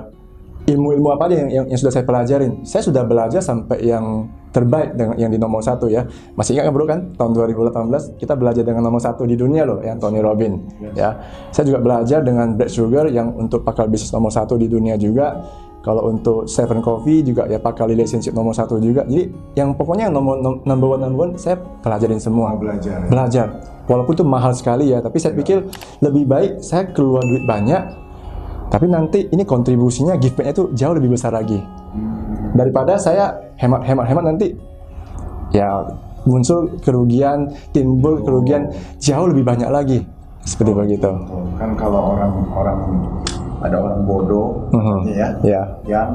[0.68, 2.60] ilmu-ilmu apa aja yang, yang, yang sudah saya pelajarin?
[2.68, 6.04] Saya sudah belajar sampai yang terbaik dengan yang di nomor satu ya.
[6.36, 7.00] Masih ingat kan bro kan?
[7.16, 10.58] Tahun 2018 kita belajar dengan nomor satu di dunia loh ya Tony Robbins
[10.98, 11.16] ya.
[11.54, 15.38] saya juga belajar dengan Brad Sugar yang untuk pakar bisnis nomor satu di dunia juga
[15.80, 19.00] kalau untuk Seven Coffee juga ya pakar relationship nomor satu juga.
[19.08, 22.52] Jadi yang pokoknya yang nomor nom- number one number one saya pelajarin semua.
[22.52, 23.08] Mau belajar ya?
[23.08, 23.46] belajar.
[23.88, 25.64] Walaupun itu mahal sekali ya tapi saya pikir
[26.04, 27.80] lebih baik saya keluar duit banyak
[28.70, 31.58] tapi nanti ini kontribusinya give back-nya itu jauh lebih besar lagi.
[32.54, 34.54] Daripada saya hemat hemat hemat nanti
[35.50, 35.90] ya
[36.22, 38.70] muncul kerugian timbul kerugian
[39.02, 39.98] jauh lebih banyak lagi.
[40.46, 41.10] Seperti begitu.
[41.10, 41.44] Betul.
[41.58, 42.78] Kan kalau orang-orang
[43.60, 44.98] ada orang bodoh Mhm.
[45.10, 46.10] ya ya yang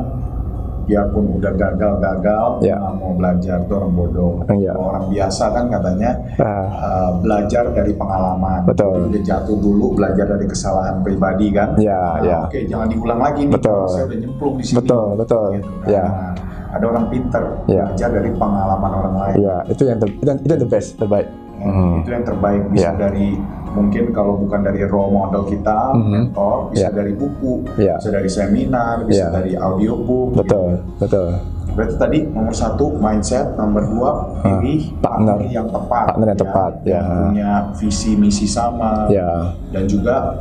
[0.86, 4.32] biarpun udah gagal-gagal nggak mau belajar itu orang bodoh.
[4.46, 6.70] Kalau Orang biasa kan katanya Ah.
[6.70, 8.70] uh, belajar dari pengalaman.
[8.70, 9.10] Betul.
[9.10, 11.74] Udah jatuh dulu belajar dari kesalahan pribadi kan.
[11.76, 12.40] Ya, Nah, ya.
[12.46, 13.54] Oke jangan diulang lagi nih.
[13.58, 13.82] Betul.
[13.90, 14.78] Saya udah nyemplung di sini.
[14.78, 15.46] Betul, betul.
[15.58, 15.70] Gitu.
[15.90, 16.06] Ya.
[16.06, 16.34] Nah,
[16.70, 17.84] ada orang pinter Ya.
[17.88, 19.36] belajar dari pengalaman orang lain.
[19.42, 22.64] ya itu yang ter, itu, yang- itu yang the best terbaik Ya, Itu yang terbaik
[22.70, 22.92] bisa Ya.
[22.94, 23.28] dari
[23.76, 26.10] mungkin kalau bukan dari role model kita, Mhm.
[26.32, 26.96] mentor, bisa Ya.
[26.96, 28.00] dari buku, Ya.
[28.00, 29.36] bisa dari seminar, bisa Ya.
[29.36, 30.40] dari audiobook.
[30.40, 31.30] betul betul
[31.76, 35.36] Berarti tadi nomor satu mindset, nomor dua pilih partner.
[35.44, 37.20] partner yang tepat, Partner yang tepat, yang ya.
[37.20, 40.40] punya visi misi sama, ya dan juga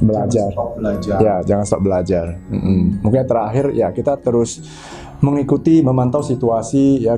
[0.00, 1.16] belajar jangan stop belajar.
[1.20, 2.24] Ya, jangan stop belajar.
[2.48, 3.04] Mm-mm.
[3.04, 4.64] Mungkin yang terakhir ya kita terus
[5.20, 7.16] mengikuti, memantau situasi ya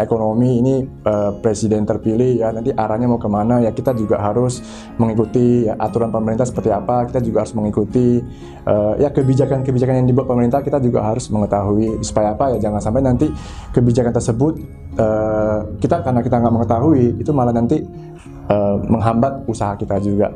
[0.00, 0.60] ekonomi.
[0.60, 3.60] Ini eh, presiden terpilih ya nanti arahnya mau ke mana?
[3.64, 4.60] Ya kita juga harus
[5.00, 7.08] mengikuti ya, aturan pemerintah seperti apa.
[7.08, 8.20] Kita juga harus mengikuti
[8.64, 10.60] eh, ya kebijakan-kebijakan yang dibuat pemerintah.
[10.60, 12.56] Kita juga harus mengetahui supaya apa?
[12.56, 13.26] Ya jangan sampai nanti
[13.72, 14.54] kebijakan tersebut
[15.00, 17.80] eh, kita karena kita nggak mengetahui itu malah nanti
[18.48, 20.28] eh, menghambat usaha kita juga.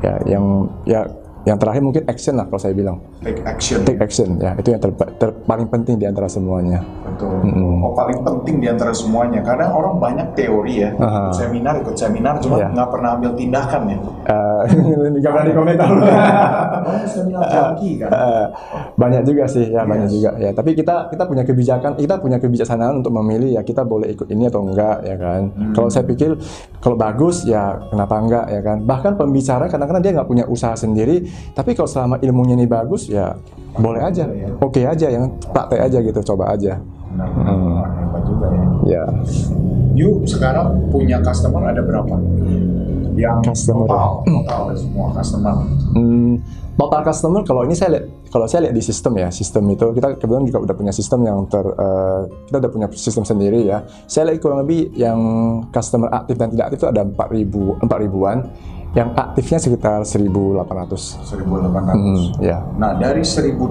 [0.00, 1.04] Ya yang ya
[1.42, 3.78] yang terakhir mungkin action lah kalau saya bilang Take action.
[3.82, 7.42] take action ya itu yang ter- ter- paling penting di antara semuanya Betul.
[7.80, 9.42] Oh, paling penting di antara semuanya.
[9.42, 11.26] Kadang orang banyak teori ya, Aha.
[11.26, 12.70] ikut seminar, ikut seminar, cuma Ya.
[12.70, 13.98] nggak pernah ambil tindakan ya.
[14.24, 14.62] Eh,
[15.18, 15.88] nggak berani komentar
[17.12, 18.10] seminar junkie kan.
[18.10, 18.46] Eh,
[18.94, 20.12] banyak juga sih ya banyak Yes.
[20.12, 24.08] juga ya tapi kita kita punya kebijakan kita punya kebijaksanaan untuk memilih ya kita boleh
[24.08, 26.36] ikut ini atau enggak ya kan kalau saya pikir
[26.78, 31.26] kalau bagus ya kenapa enggak ya kan bahkan pembicara kadang-kadang dia nggak punya usaha sendiri
[31.52, 33.34] tapi kalau selama ilmunya ini bagus ya
[33.74, 34.26] boleh aja
[34.58, 36.78] oke aja yang praktek aja gitu coba aja
[37.10, 37.88] Benar, benar.
[37.98, 38.64] hebat juga ya.
[38.86, 39.04] ya
[39.90, 42.14] You sekarang punya customer ada berapa?
[43.18, 43.84] Yang Customer.
[43.84, 45.54] total, total semua customer.
[45.92, 46.38] Hmm,
[46.78, 50.14] total customer kalau ini saya lihat kalau saya lihat di sistem ya sistem itu kita
[50.16, 54.30] kebetulan juga udah punya sistem yang ter eh, kita udah punya sistem sendiri ya saya
[54.30, 55.18] lihat kurang lebih yang
[55.74, 58.36] customer aktif dan tidak aktif itu ada 4000 4 ribuan
[58.90, 61.94] yang aktifnya sekitar 1800 1800.
[61.94, 63.70] hmm, ya Nah, dari 1800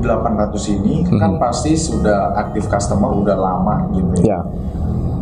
[0.72, 4.24] ini kan pasti sudah aktif customer udah lama gitu ya.
[4.30, 4.42] ya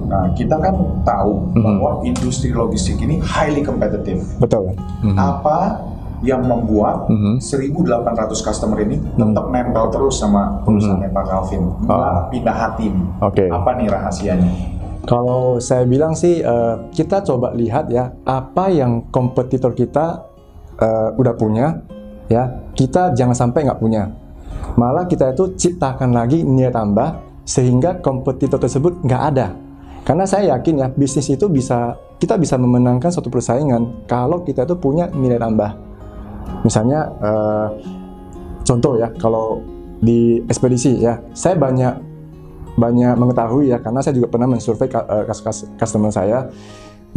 [0.08, 0.72] Nah, kita kan
[1.04, 4.24] tahu bahwa industri logistik ini highly competitive.
[4.38, 4.72] betul
[5.04, 5.18] Mhm.
[5.18, 5.84] Apa
[6.20, 7.38] yang membuat Mhm.
[7.38, 11.64] 1800 customer ini tetap nempel terus sama perusahaannya Pak Calvin?
[11.80, 12.26] Nggak Ah.
[12.32, 13.08] pindah hati nih.
[13.20, 13.46] Oke.
[13.48, 14.52] Apa nih rahasianya?
[15.08, 20.28] Kalau saya bilang sih eh, kita coba lihat ya apa yang kompetitor kita
[20.76, 21.80] eh, udah punya
[22.28, 22.67] ya.
[22.76, 24.12] Kita jangan sampai nggak punya.
[24.76, 29.56] Malah kita itu ciptakan lagi nilai tambah sehingga kompetitor tersebut nggak ada.
[30.04, 34.76] Karena saya yakin ya bisnis itu bisa kita bisa memenangkan suatu persaingan kalau kita itu
[34.76, 35.72] punya nilai tambah.
[36.67, 37.67] Misalnya eh,
[38.67, 39.63] contoh ya kalau
[40.04, 42.07] di ekspedisi ya saya banyak
[42.78, 45.26] banyak mengetahui ya karena saya juga pernah mensurvei ka- eh,
[45.76, 46.48] customer saya.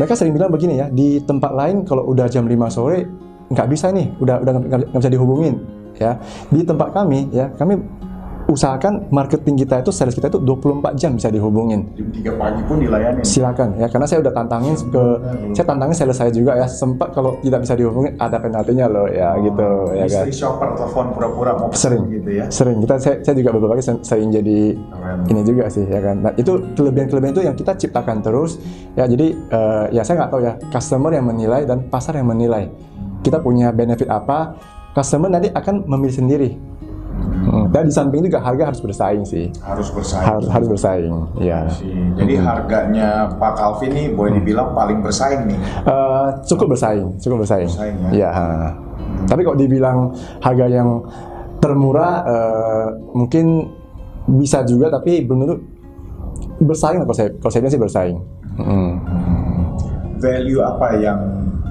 [0.00, 3.04] Mereka sering bilang begini ya di tempat lain kalau udah jam 5 sore
[3.52, 5.60] nggak bisa nih udah udah nggak bisa dihubungin
[6.00, 6.16] ya.
[6.48, 7.76] Di tempat kami ya kami
[8.50, 12.76] usahakan marketing kita itu sales kita itu 24 jam bisa dihubungin Jam 3 pagi pun
[12.82, 13.22] dilayani.
[13.22, 15.02] silakan ya karena saya udah tantangin ke
[15.54, 19.38] saya tantangin sales saya juga ya sempat kalau tidak bisa dihubungin ada penaltinya loh ya
[19.38, 22.02] gitu ya kan shopper telepon pura-pura mau Sering.
[22.10, 22.44] gitu ya.
[22.50, 25.18] sering kita saya, saya juga beberapa kali se- sering jadi Keren.
[25.30, 28.58] ini juga sih ya kan nah itu kelebihan-kelebihan itu yang kita ciptakan terus
[28.92, 32.66] ya jadi eh, ya saya nggak tahu ya customer yang menilai dan pasar yang menilai
[33.20, 34.58] kita punya benefit apa
[34.90, 36.50] customer nanti akan memilih sendiri
[37.70, 40.26] dan di samping juga harga harus bersaing sih Harus bersaing.
[40.26, 41.94] harus harus bersaing ya sih.
[42.18, 45.58] Jadi harganya Pak Calvin nih boleh dibilang paling bersaing nih.
[45.86, 47.70] Eh, cukup bersaing, cukup bersaing.
[47.70, 48.10] Bersaing, ya?
[48.10, 48.46] Iya, ha.
[49.30, 50.10] Tapi kok dibilang
[50.42, 51.06] harga yang
[51.62, 53.70] termurah, eh, mungkin
[54.26, 55.56] bisa juga, tapi belum tentu
[56.60, 58.18] bersaing kalau saya, kalau saya sih bersaing.
[58.58, 58.92] Mm.
[60.20, 61.18] Value apa yang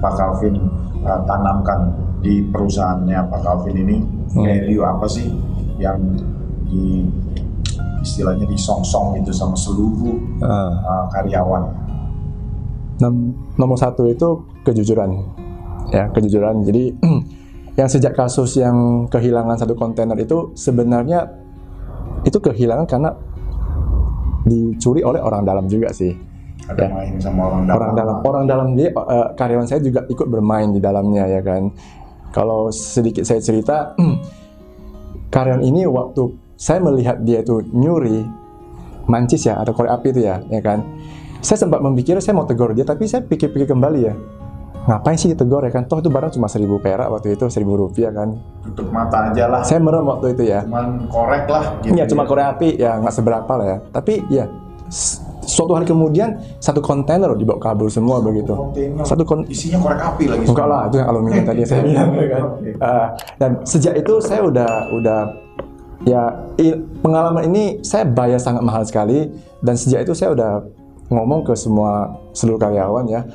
[0.00, 0.58] Pak Calvin
[1.04, 3.96] uh, tanamkan di perusahaannya Pak Calvin ini?
[4.30, 4.42] Hmm.
[4.46, 5.26] Value apa sih
[5.80, 5.96] yang
[6.68, 7.08] di
[8.00, 10.70] istilahnya disongsong gitu sama seluruh Ah.
[10.70, 11.64] uh, karyawan?
[13.00, 14.28] Nom- nomor satu itu
[14.60, 15.10] kejujuran,
[15.88, 16.60] ya kejujuran.
[16.62, 16.92] Jadi
[17.80, 21.24] yang sejak kasus yang kehilangan satu kontainer itu sebenarnya
[22.22, 23.10] itu kehilangan karena
[24.42, 26.12] dicuri oleh orang dalam juga sih.
[26.68, 26.88] Ada Ya.
[26.92, 27.74] main sama orang dalam.
[27.74, 31.72] orang dalam orang dalam dia eh, karyawan saya juga ikut bermain di dalamnya ya kan
[32.30, 33.96] kalau sedikit saya cerita
[35.30, 38.26] karyawan ini waktu saya melihat dia itu nyuri
[39.08, 40.84] mancis ya atau korek api itu ya ya kan
[41.40, 44.14] saya sempat memikir saya mau tegur dia tapi saya pikir-pikir kembali ya
[44.80, 48.12] ngapain sih ditegur ya kan toh itu barang cuma seribu perak waktu itu seribu rupiah
[48.12, 48.32] kan
[48.64, 49.60] Tutup mata aja lah.
[49.64, 51.64] saya merem waktu itu ya Cuman korek lah.
[51.84, 53.78] Gitu Ya cuma korek api ya nggak seberapa lah ya.
[53.92, 54.44] Tapi ya
[55.50, 58.54] suatu hari kemudian satu kontainer dibawa kabur semua begitu.
[58.54, 59.02] Kontainer.
[59.02, 60.44] Satu kon Isinya korek api lagi.
[60.46, 62.42] enggak lah itu yang aluminium tadi saya bilang ya kan.
[62.78, 63.06] Ah,
[63.42, 65.20] dan sejak itu saya udah udah
[66.06, 66.22] ya
[67.02, 69.28] pengalaman ini saya bayar sangat mahal sekali
[69.60, 70.62] dan sejak itu saya udah
[71.10, 73.26] ngomong ke semua seluruh karyawan ya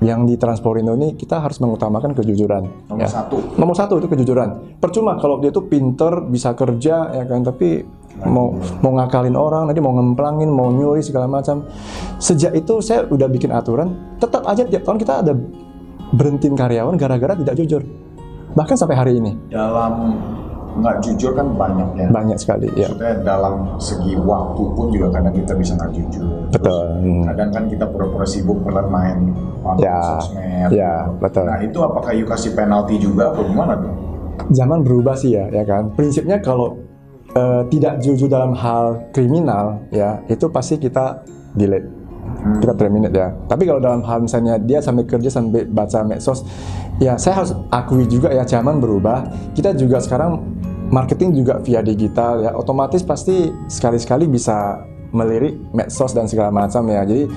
[0.00, 2.88] yang di Transporindo ini kita harus mengutamakan kejujuran.
[2.88, 3.08] Nomor ya.
[3.08, 3.36] satu.
[3.60, 4.80] Nomor satu itu kejujuran.
[4.80, 7.84] Percuma kalau dia tuh pinter, bisa kerja, ya kan, tapi
[8.24, 11.64] mau mau ngakalin orang, nanti mau ngemplangin, mau nyuri segala macam.
[12.16, 15.32] Sejak itu saya udah bikin aturan, tetap aja tiap tahun kita ada
[16.10, 17.82] berhentiin karyawan gara-gara tidak jujur.
[18.50, 20.18] Bahkan sampai hari ini Dalam
[20.70, 22.06] nggak jujur kan banyak ya.
[22.10, 22.86] banyak sekali, ya.
[22.86, 26.26] Maksudnya dalam segi waktu pun juga kadang kita bisa nggak jujur.
[26.50, 26.84] Betul.
[27.02, 27.22] Hmm.
[27.26, 29.34] Kadang kan kita pura-pura sibuk bermain
[29.76, 30.70] Ya, sosmed.
[30.72, 31.44] ya, betul.
[31.44, 33.92] Nah itu apakah you kasih penalti juga atau gimana tuh?
[34.50, 35.92] Zaman berubah sih ya, ya kan.
[35.92, 36.80] Prinsipnya kalau
[37.34, 41.22] eh, tidak jujur dalam hal kriminal, ya itu pasti kita
[41.54, 42.00] delete.
[42.60, 43.28] kita terminate ya.
[43.48, 46.46] Tapi kalau dalam hal misalnya dia sampai kerja sampai baca medsos,
[47.02, 49.28] ya saya harus akui juga ya zaman berubah.
[49.52, 50.40] Kita juga sekarang
[50.88, 57.02] marketing juga via digital ya, otomatis pasti sekali-sekali bisa melirik medsos dan segala macam ya.
[57.04, 57.28] Jadi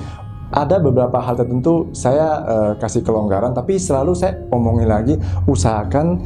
[0.54, 5.16] ada beberapa hal tertentu saya eh, kasih kelonggaran, tapi selalu saya omongin lagi
[5.50, 6.22] usahakan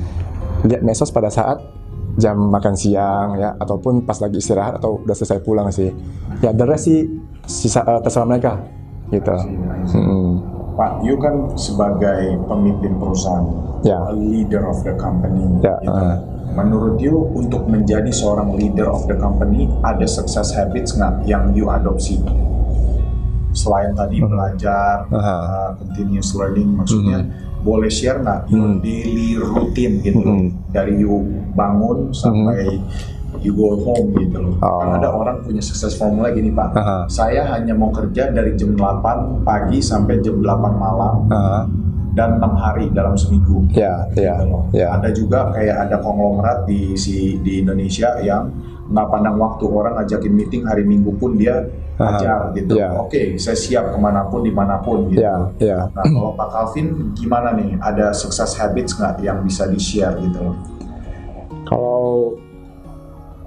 [0.68, 1.77] lihat medsos pada saat
[2.18, 5.94] jam makan siang ya ataupun pas lagi istirahat atau udah selesai pulang sih
[6.42, 7.06] ya the rest sih
[7.46, 8.58] sisa eh, terserah mereka
[9.08, 9.32] gitu
[9.94, 10.58] Mm-mm.
[10.78, 13.42] Pak, you kan sebagai pemimpin perusahaan,
[13.82, 13.98] Ya.
[13.98, 15.42] a leader of the company.
[15.66, 15.90] Ya, gitu.
[15.90, 16.22] ah.
[16.54, 21.66] Menurut you untuk menjadi seorang leader of the company ada success habits nggak yang you
[21.66, 22.22] adopsi?
[23.58, 25.18] Selain tadi belajar, Hmm.
[25.18, 25.34] Aha.
[25.34, 25.50] Hmm.
[25.50, 27.26] uh, continuous learning, maksudnya
[27.68, 30.56] boleh share nggak your daily routine gitu Hmm.
[30.72, 31.20] dari you
[31.52, 32.80] bangun sampai
[33.38, 34.56] you go home gitu loh.
[34.60, 34.80] Oh.
[34.80, 36.74] Kan ada orang punya sukses formula gini pak.
[36.74, 36.98] Aha.
[37.06, 41.64] Saya hanya mau kerja dari jam 8 pagi sampai jam 8 malam Ah,
[42.14, 43.68] dan enam hari dalam seminggu.
[43.70, 44.64] ya ya Gitu loh.
[44.72, 48.50] ya Ada juga kayak ada konglomerat di si di Indonesia yang
[48.88, 51.62] nggak pandang waktu orang ngajakin meeting hari Minggu pun dia.
[51.98, 52.78] Ajar gitu.
[52.78, 52.94] Ya.
[52.94, 55.26] Oke, saya siap ke mana pun di mana pun gitu.
[55.26, 57.78] ya ya Nah kalau Pak Calvin gimana nih?
[57.82, 60.56] Ada success habits nggak yang bisa di share gitu loh?
[61.66, 62.08] Kalau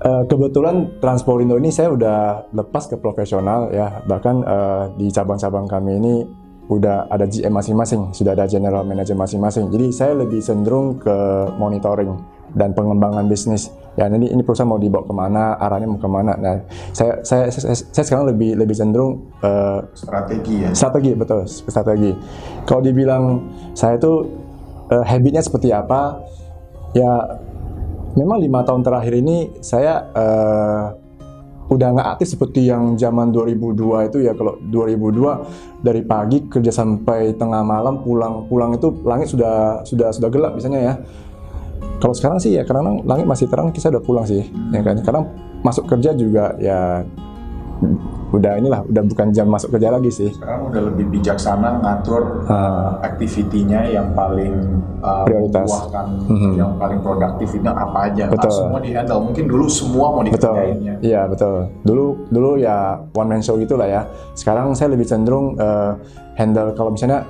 [0.03, 5.93] eh, kebetulan Transporindo ini saya udah lepas ke profesional ya, bahkan eh, di cabang-cabang kami
[5.97, 6.15] ini
[6.71, 9.75] udah ada GM masing-masing, sudah ada general manager masing-masing.
[9.75, 11.17] Jadi saya lebih cenderung ke
[11.59, 12.15] monitoring
[12.55, 13.75] dan pengembangan bisnis.
[13.99, 16.33] Ya ini ini perusahaan mau dibawa ke mana, arahnya mau ke mana.
[16.39, 16.63] Nah
[16.95, 20.71] saya saya saya, saya sekarang lebih lebih cenderung eh, Strategi ya.
[20.75, 22.13] strategi betul strategi
[22.67, 23.25] kalau dibilang
[23.75, 24.13] saya itu
[24.91, 26.23] eh, habitnya seperti apa
[26.97, 27.39] ya
[28.19, 30.85] memang lima tahun terakhir ini saya eh,
[31.71, 37.39] udah nggak aktif seperti yang zaman 2002 itu ya kalau 2002 dari pagi kerja sampai
[37.39, 40.95] tengah malam pulang pulang itu langit sudah sudah sudah gelap misalnya ya
[42.01, 45.21] kalau sekarang sih ya karena langit masih terang kita udah pulang sih ya kan karena
[45.61, 47.05] masuk kerja juga ya
[48.31, 53.01] udah inilah udah bukan jam masuk kerja lagi sih Sekarang udah lebih bijaksana ngatur uh,
[53.03, 55.89] aktivitinya yang paling uh, Prioritas.
[56.29, 56.61] Mhm.
[56.61, 58.29] yang paling produktif itu apa aja.
[58.29, 58.53] Nah, Betul.
[58.53, 59.21] semua di handle.
[59.25, 60.95] Mungkin dulu semua mau betul dikerjainnya.
[61.01, 64.03] iya betul dulu dulu ya one man show gitu lah ya
[64.37, 65.93] sekarang saya lebih cenderung eh,
[66.37, 67.27] handle kalau misalnya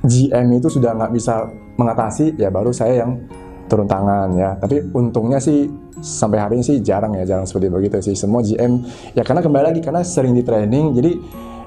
[0.00, 1.44] GM itu sudah nggak bisa
[1.76, 3.20] mengatasi ya baru saya yang
[3.70, 4.58] turun tangan ya.
[4.58, 5.70] Tapi untungnya sih
[6.02, 8.18] sampai hari ini sih jarang ya jarang seperti begitu sih.
[8.18, 8.82] Semua GM
[9.14, 11.12] ya karena kembali lagi karena sering di training jadi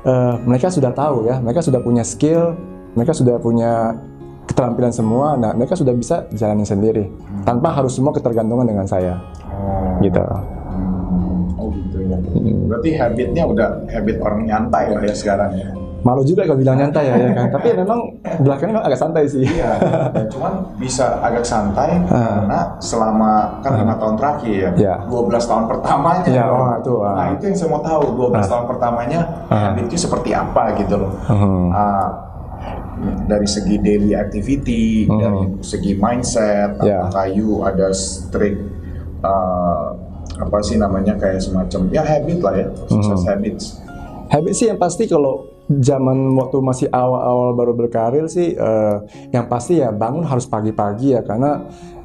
[0.04, 2.60] eh, mereka sudah tahu ya mereka sudah punya skill
[2.94, 3.96] mereka sudah punya
[4.52, 5.40] keterampilan semua.
[5.40, 7.08] Nah mereka sudah bisa jalanin sendiri
[7.48, 9.16] tanpa harus semua ketergantungan dengan saya.
[9.48, 10.04] Oh.
[10.04, 10.20] gitu.
[10.20, 12.18] Hmm, Oh gitu ya.
[12.68, 15.70] Berarti habitnya udah habit orang nyantai lah ya sekarang ya.
[16.04, 18.00] Malu juga kalau bilang nyantai ya, ya kan tapi memang
[18.40, 19.72] belakangan memang agak santai sih Iya.
[20.12, 24.96] Dan cuman bisa agak santai karena selama kan lima tahun terakhir Iya.
[25.00, 25.08] ya.
[25.08, 26.24] 12 tahun pertamanya.
[26.28, 27.14] Iya, oh, itu, ah.
[27.14, 29.72] Nah itu yang saya mau tahu 12 tahun pertamanya Ah.
[29.72, 31.12] habitnya seperti apa gitu loh.
[31.24, 31.72] Hmm.
[31.72, 32.08] Ah,
[33.26, 35.20] dari segi daily activity, Hmm.
[35.20, 37.00] dari segi mindset, Ya.
[37.02, 38.60] apakah you ada strict
[39.22, 39.96] ah,
[40.36, 43.30] apa sih namanya kayak semacam ya habit lah ya, sukses Hmm.
[43.30, 43.66] habits.
[44.28, 48.96] Habit sih yang pasti kalau zaman waktu masih awal-awal baru berkarir sih eh,
[49.32, 51.64] yang pasti ya bangun harus pagi-pagi ya karena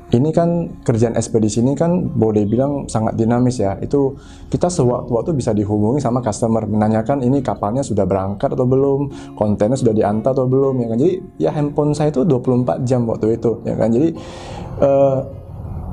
[0.08, 3.76] ini kan kerjaan ekspedisi ini kan boleh bilang sangat dinamis ya.
[3.76, 4.16] Itu
[4.48, 9.92] kita sewaktu-waktu bisa dihubungi sama customer menanyakan ini kapalnya sudah berangkat atau belum kontennya sudah
[9.92, 10.96] diantar atau belum ya kan?
[10.96, 13.92] Jadi ya handphone saya itu 24 jam waktu itu ya kan?
[13.92, 14.08] Jadi
[14.80, 15.18] eh,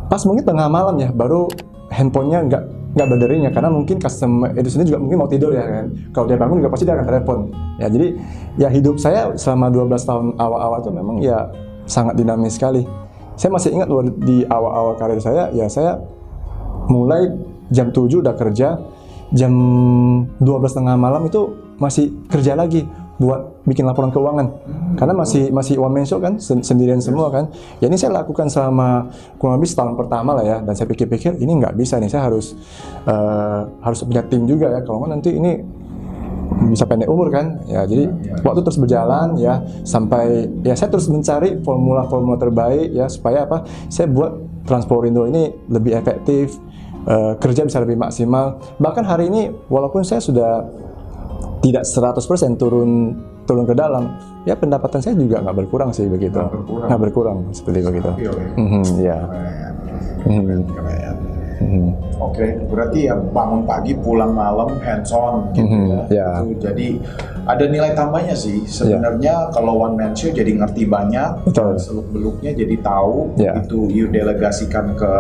[0.07, 1.51] pas mungkin tengah malam ya baru
[1.91, 2.63] handphonenya nggak
[2.96, 5.86] nggak berdering ya karena mungkin customer itu sendiri juga mungkin mau tidur ya kan.
[6.16, 7.39] Kalau dia bangun juga pasti dia akan telepon.
[7.76, 8.08] Ya jadi
[8.56, 11.52] ya hidup saya selama 12 tahun awal-awal itu memang ya
[11.86, 12.88] sangat dinamis sekali.
[13.36, 13.91] Saya masih ingat
[14.24, 16.00] di awal-awal karir saya ya saya
[16.88, 17.36] mulai
[17.68, 18.80] jam 7 udah kerja
[19.36, 19.54] jam
[20.39, 24.47] 12 tengah malam itu masih kerja lagi buat bikin laporan keuangan.
[24.99, 27.47] Karena masih masih one man show kan sen- sendirian semua kan.
[27.80, 29.07] Ya ini saya lakukan selama
[29.39, 30.57] kurang lebih setahun pertama lah ya.
[30.59, 32.55] Dan saya pikir-pikir ini nggak bisa nih saya harus
[33.07, 34.84] eh, harus punya tim juga ya.
[34.84, 35.51] Kalau nggak nanti ini
[36.72, 37.63] bisa pendek umur kan.
[37.72, 38.11] Ya jadi
[38.43, 43.63] waktu terus berjalan ya sampai ya saya terus mencari formula-formula terbaik ya supaya apa?
[43.88, 46.57] Saya buat Transporindo ini lebih efektif
[47.07, 48.59] eh, kerja bisa lebih maksimal.
[48.82, 50.84] Bahkan hari ini walaupun saya sudah
[51.60, 52.22] tidak 100%
[52.56, 52.92] turun
[53.44, 54.10] turun ke dalam
[54.44, 56.88] ya pendapatan saya juga nggak berkurang sih begitu Nggak berkurang.
[56.88, 58.52] nggak berkurang seperti begitu Iya, iya.
[58.66, 59.20] Mhm, ya
[60.68, 61.18] Keren.
[62.18, 66.02] Oke, berarti ya bangun pagi, pulang malam, hands on gitu Mhm, ya.
[66.12, 66.28] ya.
[66.42, 66.88] Itu jadi
[67.44, 68.66] ada nilai tambahnya sih.
[68.66, 73.40] Sebenarnya kalau one man show jadi ngerti banyak, seluk beluknya jadi tahu.
[73.40, 73.56] Ya.
[73.58, 75.14] Itu you delegasikan ke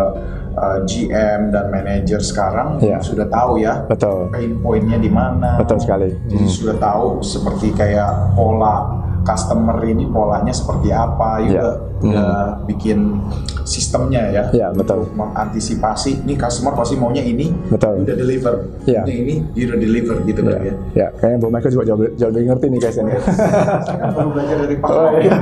[0.55, 2.97] uh, GM dan manajer sekarang Ya.
[2.99, 3.83] sudah tahu ya.
[3.85, 5.55] betul Pain pointnya di mana.
[5.55, 6.51] betul sekali Jadi Mhm.
[6.51, 8.91] sudah tahu seperti kayak pola
[9.21, 11.57] customer ini polanya seperti apa, Ya.
[11.57, 12.33] udah, udah
[12.63, 13.17] bikin
[13.65, 15.01] sistemnya ya, Ya, betul.
[15.01, 16.21] untuk mengantisipasi.
[16.21, 18.05] Nih customer pasti maunya ini, Betul.
[18.05, 18.53] udah deliver.
[18.85, 19.01] Ya.
[19.01, 20.73] Ini ini, you udah deliver gitu kan ya.
[20.93, 24.57] ya kayaknya Bu Michael juga jauh, jauh lebih ngerti nih guys ini kan baru belajar
[24.61, 24.89] dari Pak.
[24.91, 25.37] Oh, iya.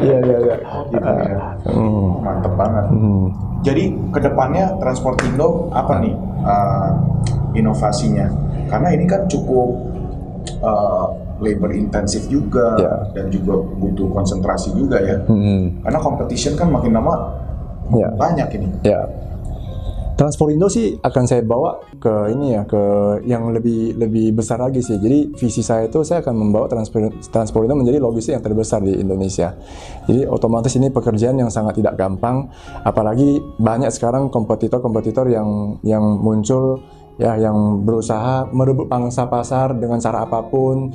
[0.00, 0.56] iya iya iya
[0.88, 1.38] gitu ya.
[1.66, 2.08] Hmm.
[2.22, 2.84] Mantep banget.
[2.88, 3.26] Hmm.
[3.64, 6.12] Jadi ke depannya Transportindo apa nih
[6.44, 6.90] uh,
[7.56, 8.28] inovasinya?
[8.68, 9.68] Karena ini kan cukup
[10.60, 11.06] uh,
[11.40, 12.94] labor intensif juga Ya.
[13.16, 15.16] dan juga butuh konsentrasi juga ya.
[15.24, 15.80] Hmm.
[15.80, 17.40] Karena competition kan makin lama
[17.92, 18.08] Ya.
[18.12, 18.68] banyak ini.
[18.84, 19.04] Ya.
[20.14, 22.82] Transporindo sih akan saya bawa ke ini ya ke
[23.26, 24.94] yang lebih lebih besar lagi sih.
[24.94, 29.58] Jadi visi saya itu saya akan membawa Transpor- Transporindo menjadi logistik yang terbesar di Indonesia.
[30.06, 32.46] Jadi otomatis ini pekerjaan yang sangat tidak gampang,
[32.86, 36.78] apalagi banyak sekarang kompetitor-kompetitor yang yang muncul
[37.18, 40.94] ya yang berusaha merebut pangsa pasar dengan cara apa pun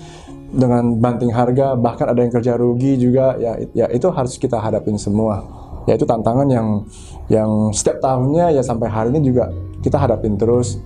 [0.50, 4.98] dengan banting harga bahkan ada yang kerja rugi juga ya ya itu harus kita hadapin
[5.00, 6.68] semua ya itu tantangan yang
[7.28, 9.48] yang setiap tahunnya ya sampai hari ini juga
[9.80, 10.80] kita hadapin terus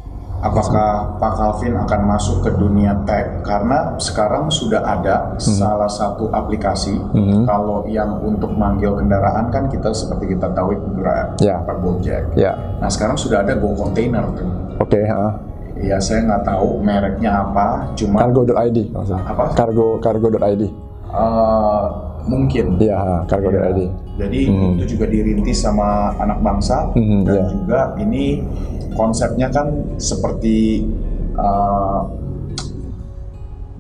[0.44, 3.40] Apakah Pak Calvin akan masuk ke dunia tech?
[3.48, 7.00] Karena sekarang sudah ada salah satu aplikasi.
[7.00, 7.48] Mhm.
[7.48, 11.64] Kalau yang untuk manggil kendaraan kan kita seperti kita tahu itu Grab Ya.
[11.64, 12.36] atau Gojek.
[12.36, 14.44] ya Nah sekarang sudah ada Go Container tuh.
[14.84, 15.32] oke ha.
[15.80, 18.78] Ya saya nggak tahu mereknya apa, cuma cargo.id.
[19.24, 19.44] Apa?
[19.56, 20.64] cargo cargo.id
[21.08, 21.84] eh,
[22.26, 22.66] mungkin.
[22.80, 23.82] ya ha, cargo.id
[24.14, 24.78] Jadi Hmm.
[24.78, 27.46] itu juga dirintis sama anak bangsa Mhm, dan ya.
[27.50, 28.46] juga ini
[28.94, 29.68] konsepnya kan
[29.98, 30.86] seperti
[31.34, 32.02] eh,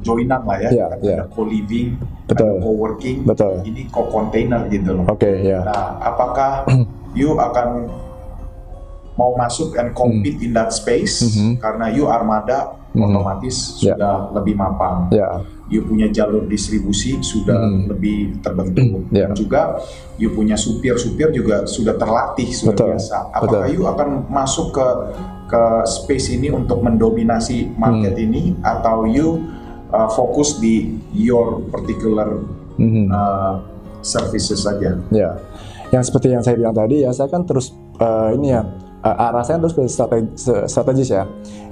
[0.01, 1.15] joinan lah ya, Ya, ya.
[1.21, 2.59] ada co-living, Betul.
[2.59, 3.53] ada co-working, Betul.
[3.63, 5.05] ini co-container gitu loh.
[5.07, 6.65] oke ya Nah, apakah
[7.15, 7.87] you akan
[9.13, 11.61] mau masuk and compete in that space Mhm.
[11.61, 13.03] karena you armada Mhm.
[13.03, 13.93] otomatis Ya.
[13.93, 15.09] sudah lebih mapan.
[15.09, 15.41] Ya,
[15.71, 17.89] You punya jalur distribusi sudah Mhm.
[17.89, 19.09] lebih terbentuk.
[19.09, 19.25] Ya.
[19.25, 19.81] Dan juga
[20.21, 22.87] you punya supir-supir juga sudah terlatih sudah Betul.
[22.93, 23.17] biasa.
[23.33, 23.73] Apakah Betul.
[23.73, 24.87] you akan masuk ke
[25.43, 28.25] ke space ini untuk mendominasi market Hmm.
[28.25, 29.41] ini atau you
[29.89, 32.41] uh, fokus di your particular
[32.75, 33.05] Mhm.
[33.09, 33.61] uh,
[34.01, 34.97] services saja?
[35.09, 35.37] ya.
[35.89, 38.65] Yang seperti yang saya bilang tadi ya, saya kan terus eh, ini ya
[39.03, 41.23] eh, arah saya terus ke strategi- se- strategis ya.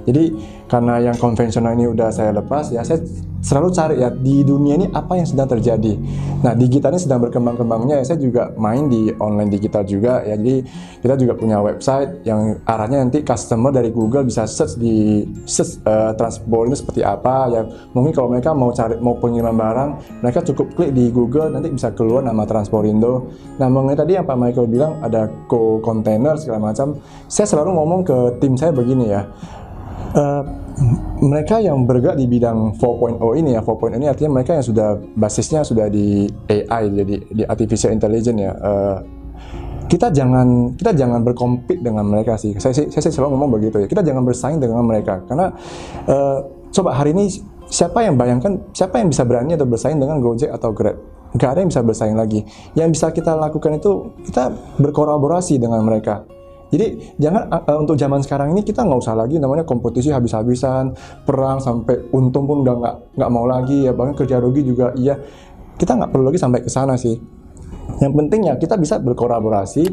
[0.04, 0.34] Jadi
[0.68, 3.00] karena yang konvensional ini udah saya lepas ya, saya
[3.42, 5.98] selalu cari ya di dunia ini apa yang sedang terjadi.
[6.46, 10.38] Nah digital ini sedang berkembang-kembangnya ya, saya juga main di online digital juga ya.
[10.38, 10.62] Jadi
[11.02, 16.14] kita juga punya website yang arahnya nanti customer dari Google bisa search di search eh,
[16.14, 17.62] transport ini seperti apa ya.
[17.92, 19.90] Mungkin kalau mereka mau cari mau pengiriman barang,
[20.22, 23.34] mereka cukup klik di Google nanti bisa keluar nama Transporindo.
[23.58, 26.94] Nah mengenai tadi yang Pak Michael bilang ada co container segala macam,
[27.26, 29.26] saya selalu ngomong ke tim saya begini ya.
[30.12, 30.42] Eh,
[31.24, 35.64] mereka yang bergerak di bidang 4.0 ini ya 4.0 ini artinya mereka yang sudah basisnya
[35.64, 38.52] sudah di AI jadi di artificial intelligence ya.
[38.52, 38.98] Eh,
[39.88, 42.52] kita jangan kita jangan berkompet dengan mereka sih.
[42.60, 43.86] Saya, saya, sih selalu ngomong begitu ya.
[43.88, 45.48] Kita jangan bersaing dengan mereka karena
[46.04, 46.38] eh,
[46.72, 47.32] coba hari ini
[47.72, 51.00] siapa yang bayangkan siapa yang bisa berani atau bersaing dengan Gojek atau Grab?
[51.32, 52.44] Nggak ada yang bisa bersaing lagi.
[52.76, 56.28] Yang bisa kita lakukan itu kita berkolaborasi dengan mereka
[56.72, 60.96] jadi jangan uh, uh, untuk zaman sekarang ini kita nggak usah lagi namanya kompetisi habis-habisan,
[61.28, 65.20] perang sampai untung pun udah nggak nggak mau lagi ya bahkan kerja rugi juga iya.
[65.76, 67.12] Kita nggak perlu lagi sampai ke sana sih.
[68.00, 69.84] Yang penting ya kita bisa berkolaborasi.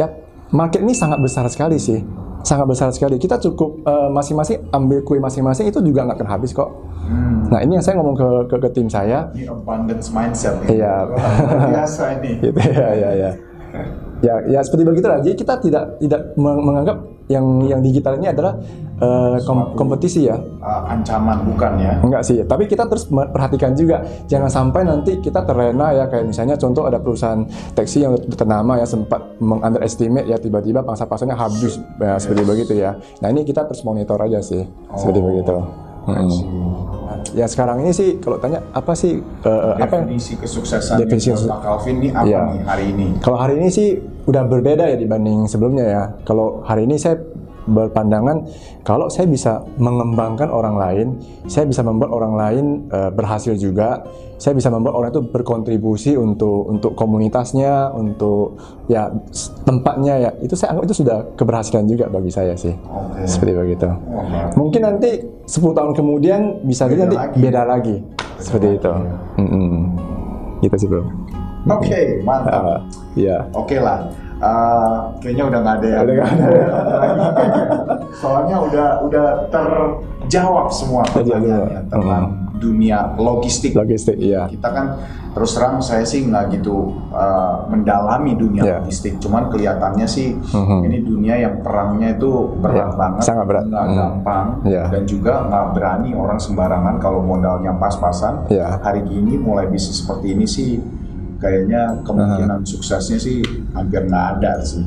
[0.00, 0.08] Ya
[0.56, 2.00] market ini sangat besar sekali sih,
[2.40, 3.20] sangat besar sekali.
[3.20, 6.72] Kita cukup uh, masing-masing ambil kue masing-masing itu juga nggak akan habis kok.
[7.52, 9.28] Nah ini yang saya ngomong ke ke, ke tim saya.
[9.36, 10.56] Ini abundance mindset.
[10.64, 11.12] Iya.
[11.12, 12.30] Luar biasa ini.
[12.48, 13.30] gitu ya ya ya
[14.22, 16.96] ya ya seperti begitulah jadi kita tidak tidak meng- menganggap
[17.26, 18.58] yang yang digital ini adalah
[19.40, 20.36] kom- Suatu- kompetisi ya.
[20.36, 21.98] Uh, ancaman bukan ya?
[21.98, 22.38] enggak sih.
[22.40, 23.98] Tapi kita terus perhatikan juga.
[24.24, 26.06] Jangan sampai nanti kita terlena ya.
[26.06, 27.42] Kayak misalnya contoh ada perusahaan
[27.72, 31.82] taksi yang ternama ya sempat mengunderestimate ya tiba-tiba pangsa pasarnya habis.
[31.96, 32.94] Ya, seperti begitu ya.
[33.18, 34.62] Nah ini kita terus monitor aja sih.
[34.92, 35.50] Seperti Oh, begitu.
[35.50, 35.91] Mm.
[37.32, 41.60] Ya sekarang ini sih kalau tanya apa sih eh, apa yang Definisi kesuksesan Definisi Pak
[41.60, 42.40] Calvin ini apa Iya.
[42.42, 43.06] nih hari ini?
[43.20, 43.88] Kalau hari ini sih
[44.22, 46.02] udah berbeda ya dibanding sebelumnya ya.
[46.22, 47.22] Kalau hari ini saya
[47.64, 48.46] berpandangan
[48.82, 51.06] kalau saya bisa mengembangkan orang lain,
[51.46, 54.02] saya bisa membuat orang lain eh, berhasil juga.
[54.36, 59.06] Saya bisa membuat orang itu berkontribusi untuk untuk komunitasnya, untuk ya
[59.62, 60.30] tempatnya ya.
[60.42, 62.74] Itu saya anggap itu sudah keberhasilan juga bagi saya sih.
[62.82, 63.22] Oke.
[63.22, 63.86] Seperti begitu.
[63.86, 64.58] Bagus.
[64.58, 65.10] Mungkin nanti
[65.46, 67.36] 10 tahun kemudian bisa Beda jadi nanti lagi.
[67.38, 67.96] beda lagi.
[68.42, 68.90] Seperti lagi, itu.
[68.90, 69.14] ya.
[69.38, 69.74] Mm-mm.
[70.58, 71.02] Gitu sih, Bro.
[71.70, 72.62] Oke, mantap.
[72.66, 72.78] Ah,
[73.14, 73.46] Iya.
[73.54, 74.10] Oke lah.
[74.42, 76.50] Uh, kayaknya udah nggak ada yang Udah nggak ada.
[78.22, 82.24] Soalnya udah udah terjawab semua pertanyaannya tentang
[82.58, 83.70] dunia logistik.
[83.72, 84.46] Logistik, iya.
[84.46, 84.86] Kita kan
[85.32, 88.74] terus terang saya sih nggak gitu uh, mendalami dunia Iya.
[88.78, 89.18] logistik.
[89.18, 90.78] Cuman kelihatannya sih Mhm.
[90.86, 93.64] ini dunia yang perangnya itu berat Iya, banget, sangat berat.
[93.66, 93.96] nggak Mhm.
[93.96, 94.84] gampang, Iya.
[94.90, 98.46] dan juga nggak berani orang sembarangan kalau modalnya pas-pasan.
[98.46, 98.78] Iya.
[98.78, 100.82] Hari gini mulai bisnis seperti ini sih
[101.42, 103.42] kayaknya kemungkinan suksesnya sih
[103.74, 104.86] hampir nggak ada sih.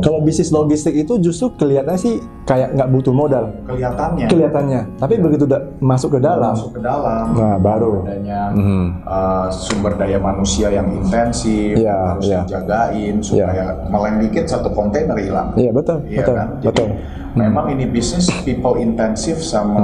[0.00, 4.80] Kalau bisnis logistik itu justru kelihatannya sih kayak nggak butuh modal, kelihatannya kelihatannya.
[4.96, 8.02] Tapi begitu da- masuk ke dalam, masuk ke dalam, Nah, baru.
[8.02, 8.84] adanya Mhm.
[9.02, 12.40] uh, sumber daya manusia yang intensif Iya, harus iya.
[12.42, 15.52] dijagain supaya meleng dikit satu kontainer hilang.
[15.54, 16.48] iya betul, Iya betul, kan?
[16.58, 16.88] Jadi betul.
[17.34, 19.80] memang ini bisnis people intensif sama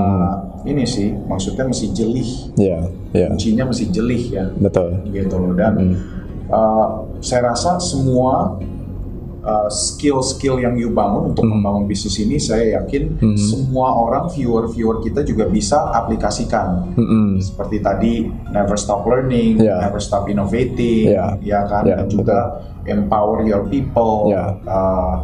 [0.63, 2.31] ini sih maksudnya mesti jelih.
[2.55, 2.79] Iya,
[3.13, 4.45] iya, Kuncinya mesti jelih ya.
[4.55, 4.93] betul.
[5.07, 5.97] gitu loh dan
[6.49, 6.87] uh,
[7.19, 8.61] saya rasa semua
[9.41, 15.21] uh, skill-skill yang you bangun untuk membangun bisnis ini saya yakin semua orang viewer-viewer kita
[15.23, 17.41] juga bisa aplikasikan Mm-mm.
[17.41, 18.13] seperti tadi
[18.51, 19.81] never stop learning, Ya.
[19.81, 21.37] never stop innovating, Ya.
[21.41, 22.39] ya kan Ya, dan juga
[22.85, 24.57] empower your people, Ya.
[24.67, 25.15] uh,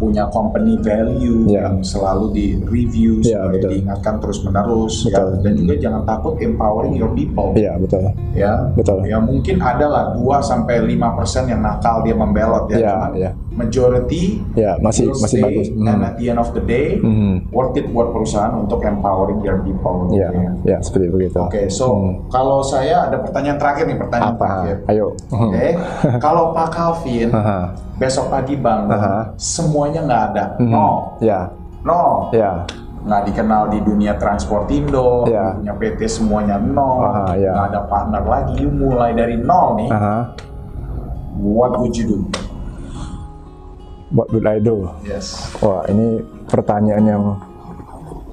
[0.00, 1.68] punya company value Ya.
[1.68, 3.70] yang selalu di review Ya, supaya betul.
[3.76, 5.44] diingatkan terus menerus ya Betul.
[5.44, 8.08] dan juga jangan takut empowering your people Iya betul.
[8.32, 9.04] ya Betul.
[9.04, 13.10] ya mungkin ada lah 2 sampai 5 persen yang nakal dia membelot ya Iya, cuman
[13.12, 13.30] iya.
[13.50, 15.68] Majority Ya masih will masih stay, bagus.
[15.68, 16.06] and Mhm.
[16.06, 17.50] at the end of the day Mhm.
[17.50, 20.50] worth it buat perusahaan untuk empowering their people gitu Iya, ya.
[20.64, 21.38] ya seperti begitu.
[21.40, 21.86] Oke, so
[22.28, 24.44] kalau saya ada pertanyaan terakhir nih, pertanyaan Apa?
[24.46, 24.76] terakhir.
[24.86, 25.06] Ayo.
[25.28, 25.66] Oke,
[26.24, 27.28] kalau Pak Calvin
[27.96, 29.34] besok pagi bangun, Aha.
[29.34, 30.70] semuanya nggak ada, Mhm.
[30.70, 30.88] no,
[31.18, 31.40] Ya,
[31.82, 32.64] no, ya,
[33.00, 35.52] nggak dikenal di dunia Transportindo, Ya.
[35.52, 37.50] punya PT semuanya nol, Aha, ya.
[37.50, 40.16] nggak ada partner lagi, you mulai dari nol nih, Aha.
[41.36, 42.18] what would you do?
[44.10, 44.90] What would I do?
[45.06, 45.38] Yes.
[45.62, 47.22] Wah, ini pertanyaan yang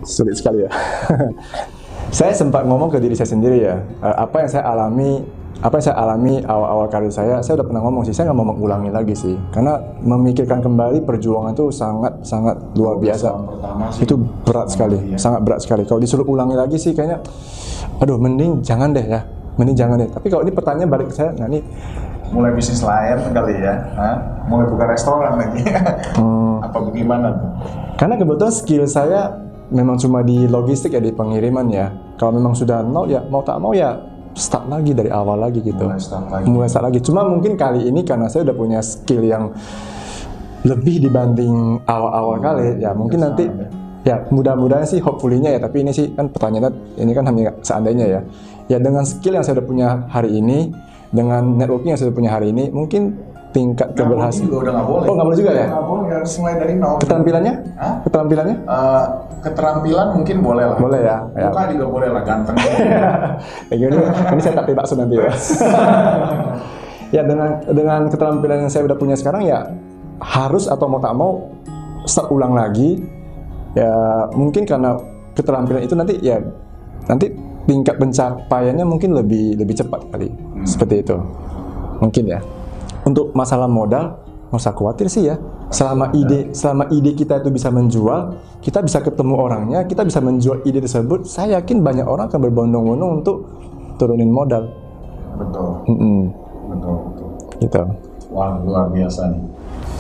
[0.04, 0.72] sulit sekali ya.
[2.18, 5.22] saya sempat ngomong ke diri saya sendiri ya, eh, apa yang saya alami,
[5.58, 8.48] apa yang saya alami awal-awal karir saya, saya udah pernah ngomong sih, saya nggak mau
[8.54, 9.76] mengulangi lagi sih, karena
[10.06, 13.28] memikirkan kembali perjuangan itu sangat sangat luar biasa.
[13.34, 14.02] tahun pertama sih.
[14.06, 14.16] Itu
[14.46, 15.18] berat sekali, Iya.
[15.20, 15.84] sangat berat sekali.
[15.84, 17.20] Kalau disuruh ulangi lagi sih kayaknya,
[18.00, 19.26] aduh, mending jangan deh ya,
[19.60, 20.10] mending jangan deh.
[20.10, 21.60] Tapi kalau ini pertanyaan balik ke saya, nah ini
[22.28, 24.16] Mulai bisnis lain kali ya, Hah?
[24.48, 25.64] mulai buka restoran lagi.
[26.16, 26.60] Hmm.
[26.66, 27.52] Apa bagaimana tuh?
[27.96, 29.32] Karena kebetulan skill saya
[29.72, 31.92] memang cuma di logistik ya di pengiriman ya.
[32.20, 33.96] Kalau memang sudah nol ya mau tak mau ya
[34.36, 35.84] start lagi dari awal lagi gitu.
[35.88, 36.46] Mulai start lagi.
[36.48, 37.00] Mulai start lagi.
[37.04, 39.52] Cuma mungkin kali ini karena saya udah punya skill yang
[40.66, 43.48] lebih dibanding awal-awal kali ya mungkin nanti
[44.04, 48.22] ya mudah-mudahan sih hopefully-nya ya tapi ini sih kan pertanyaannya ini kan hanya seandainya ya
[48.68, 50.72] ya dengan skill yang saya udah punya hari ini
[51.12, 53.16] dengan networking yang saya udah punya hari ini mungkin
[53.56, 55.08] tingkat keberhasilan juga udah nggak boleh.
[55.08, 55.68] Oh, nggak boleh juga ya?
[55.72, 56.96] Nggak boleh, harus mulai dari nol.
[57.02, 57.94] keterampilannya Hah?
[58.06, 59.06] keterampilannya Eh,
[59.42, 60.78] keterampilan mungkin boleh lah.
[60.78, 61.48] boleh ya, ya.
[61.50, 62.56] Muka juga boleh lah, ganteng.
[63.72, 65.32] Ya, gini, ini saya tak bakso nanti ya.
[67.16, 69.64] ya dengan dengan keterampilan yang saya udah punya sekarang ya
[70.20, 71.48] harus atau mau tak mau
[72.04, 73.00] start ulang lagi.
[73.74, 73.94] Ya
[74.34, 74.98] mungkin karena
[75.38, 76.42] keterampilan itu nanti ya
[77.08, 77.30] nanti
[77.68, 80.30] tingkat pencapaiannya mungkin lebih lebih cepat kali.
[80.68, 81.16] Seperti itu.
[82.04, 82.44] Mungkin ya.
[83.08, 84.20] Untuk masalah modal
[84.52, 85.36] nggak usah khawatir sih ya.
[85.68, 90.64] Selama ide selama ide kita itu bisa menjual, kita bisa ketemu orangnya, kita bisa menjual
[90.64, 93.38] ide tersebut, saya yakin banyak orang akan berbondong-bondong untuk
[94.00, 94.72] turunin modal.
[95.38, 96.34] betul, Mm-mm,
[96.72, 97.30] betul, betul.
[97.62, 97.82] gitu.
[98.34, 99.44] Wah, luar biasa nih.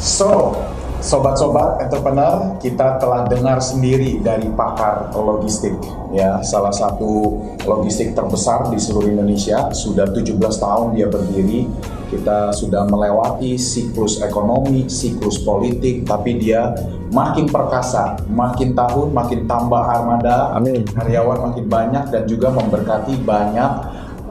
[0.01, 0.55] So,
[1.01, 5.77] sobat-sobat entrepreneur, kita telah dengar sendiri dari pakar logistik
[6.13, 11.69] ya, salah satu logistik terbesar di seluruh Indonesia, sudah 17 tahun dia berdiri.
[12.07, 16.71] Kita sudah melewati siklus ekonomi, siklus politik, tapi dia
[17.11, 20.87] makin perkasa, makin tahun makin tambah armada, Amin.
[20.87, 23.71] karyawan makin banyak dan juga memberkati banyak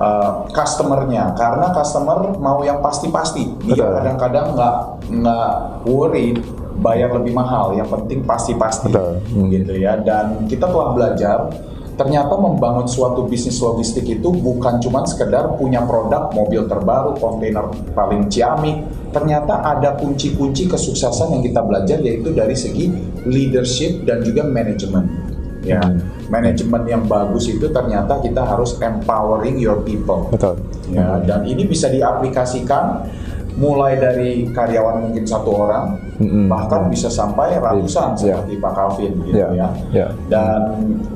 [0.01, 1.33] uh, customernya.
[1.37, 3.67] Karena customer mau yang pasti-pasti.
[3.67, 4.77] Dia kadang-kadang nggak
[5.11, 5.51] nggak
[5.89, 6.37] worry
[6.81, 7.77] bayar lebih mahal.
[7.77, 8.93] Yang penting pasti-pasti.
[8.93, 9.49] Hmm.
[9.53, 9.99] gitu ya.
[10.01, 11.39] Dan kita telah belajar
[11.97, 18.29] ternyata membangun suatu bisnis logistik itu bukan cuma sekedar punya produk mobil terbaru kontainer paling
[18.29, 18.85] ciamik.
[19.17, 22.93] Ternyata ada kunci-kunci kesuksesan yang kita belajar yaitu dari segi
[23.25, 25.36] leadership dan juga manajemen
[25.67, 25.99] ya Hmm.
[26.27, 30.55] manajemen yang bagus itu ternyata kita harus empowering your people Betul.
[30.89, 33.03] ya dan ini bisa diaplikasikan
[33.57, 36.45] mulai dari karyawan mungkin satu orang Mm-mm.
[36.47, 38.37] bahkan bisa sampai ratusan Iya.
[38.37, 40.07] seperti Pak Calvin gitu Ya, ya ya.
[40.29, 40.61] dan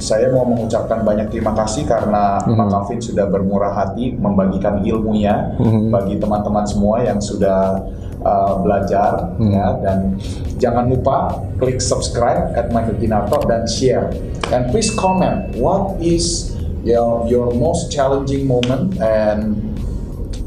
[0.00, 2.56] saya mau mengucapkan banyak terima kasih karena Mhm.
[2.56, 5.92] Pak Calvin sudah bermurah hati membagikan ilmunya Mhm.
[5.92, 7.76] bagi teman-teman semua yang sudah
[8.24, 9.50] uh, belajar Mhm.
[9.52, 9.98] ya dan
[10.60, 14.12] jangan lupa klik subscribe at Michael Ginarto dan share
[14.52, 19.56] and please comment what is your your most challenging moment and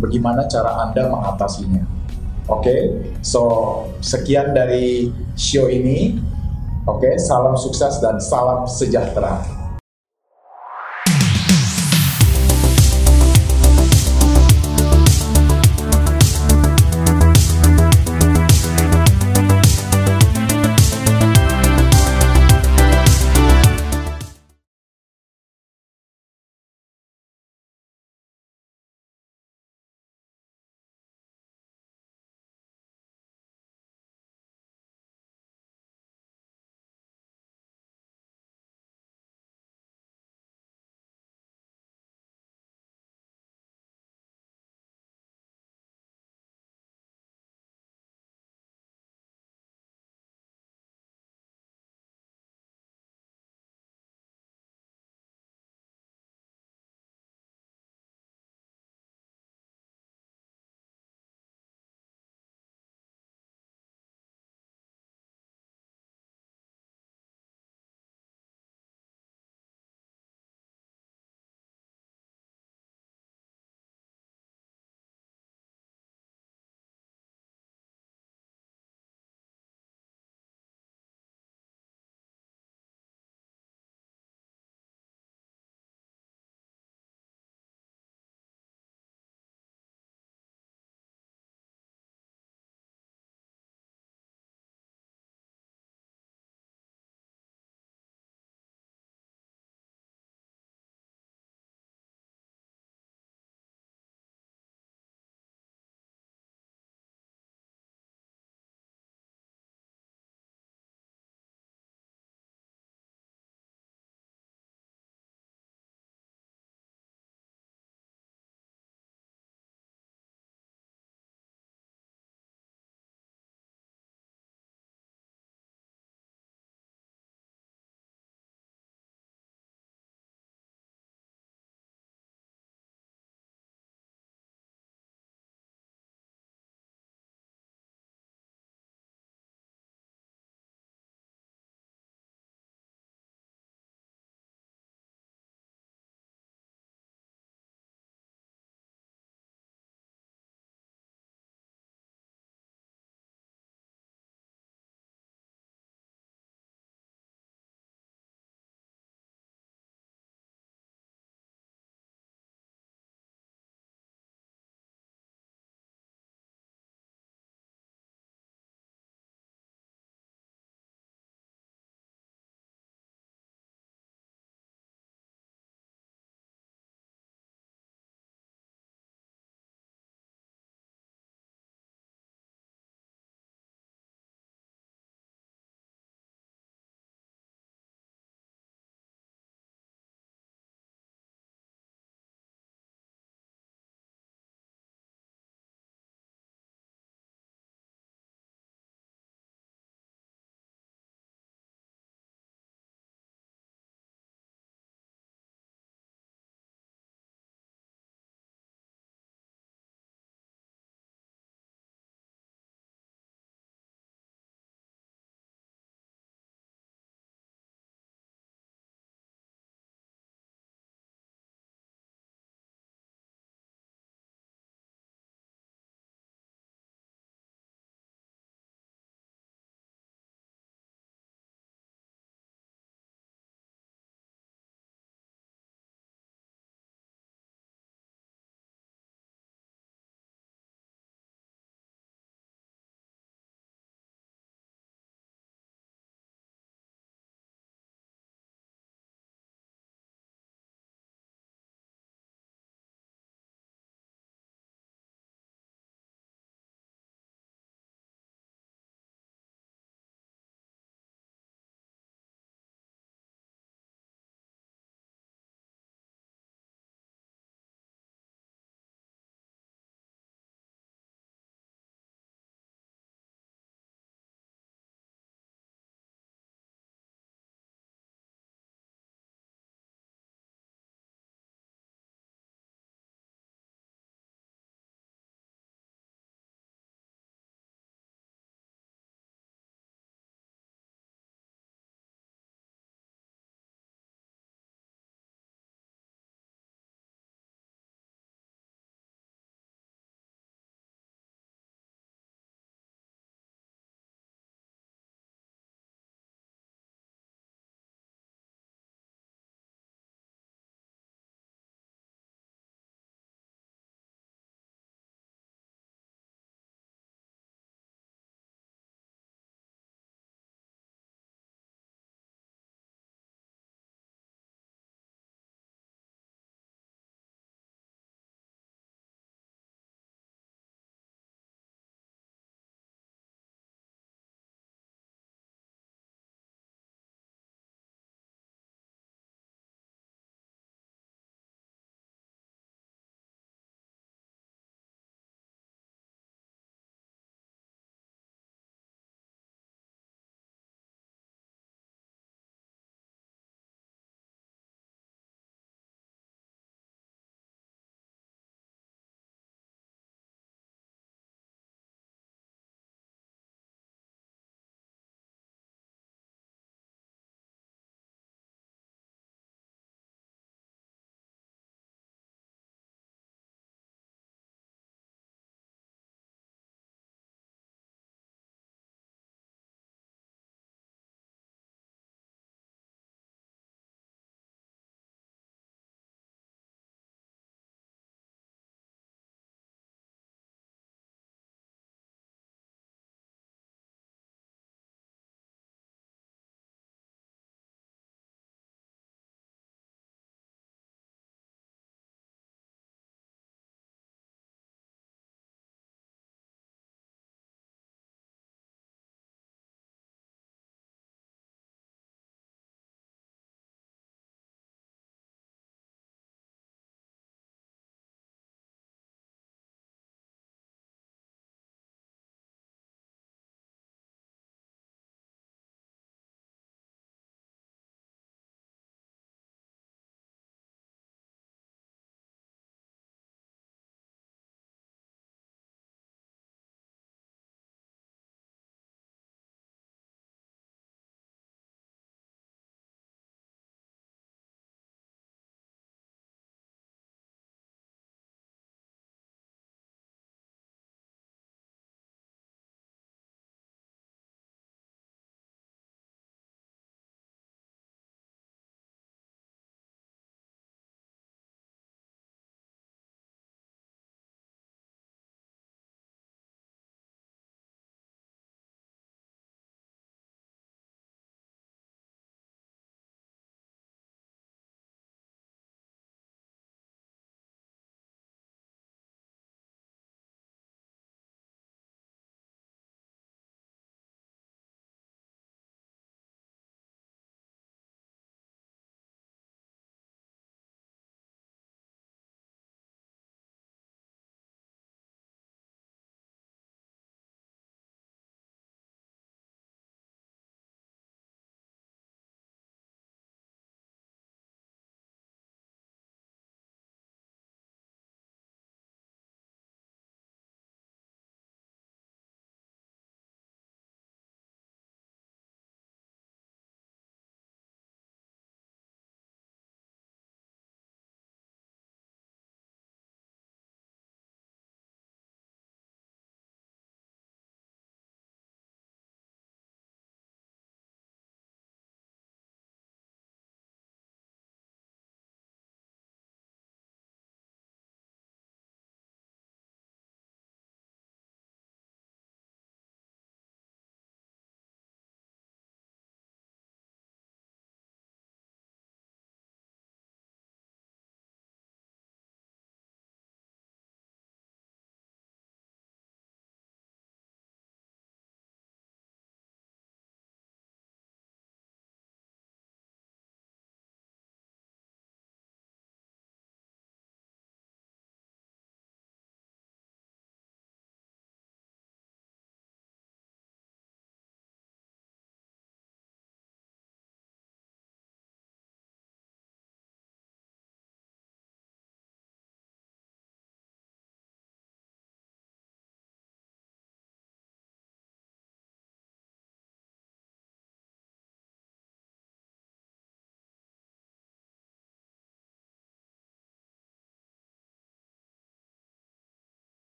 [0.00, 1.84] bagaimana cara Anda mengatasinya.
[2.50, 3.42] Oke, so
[4.02, 6.18] sekian dari show ini.
[6.88, 9.59] Oke, salam sukses dan salam sejahtera.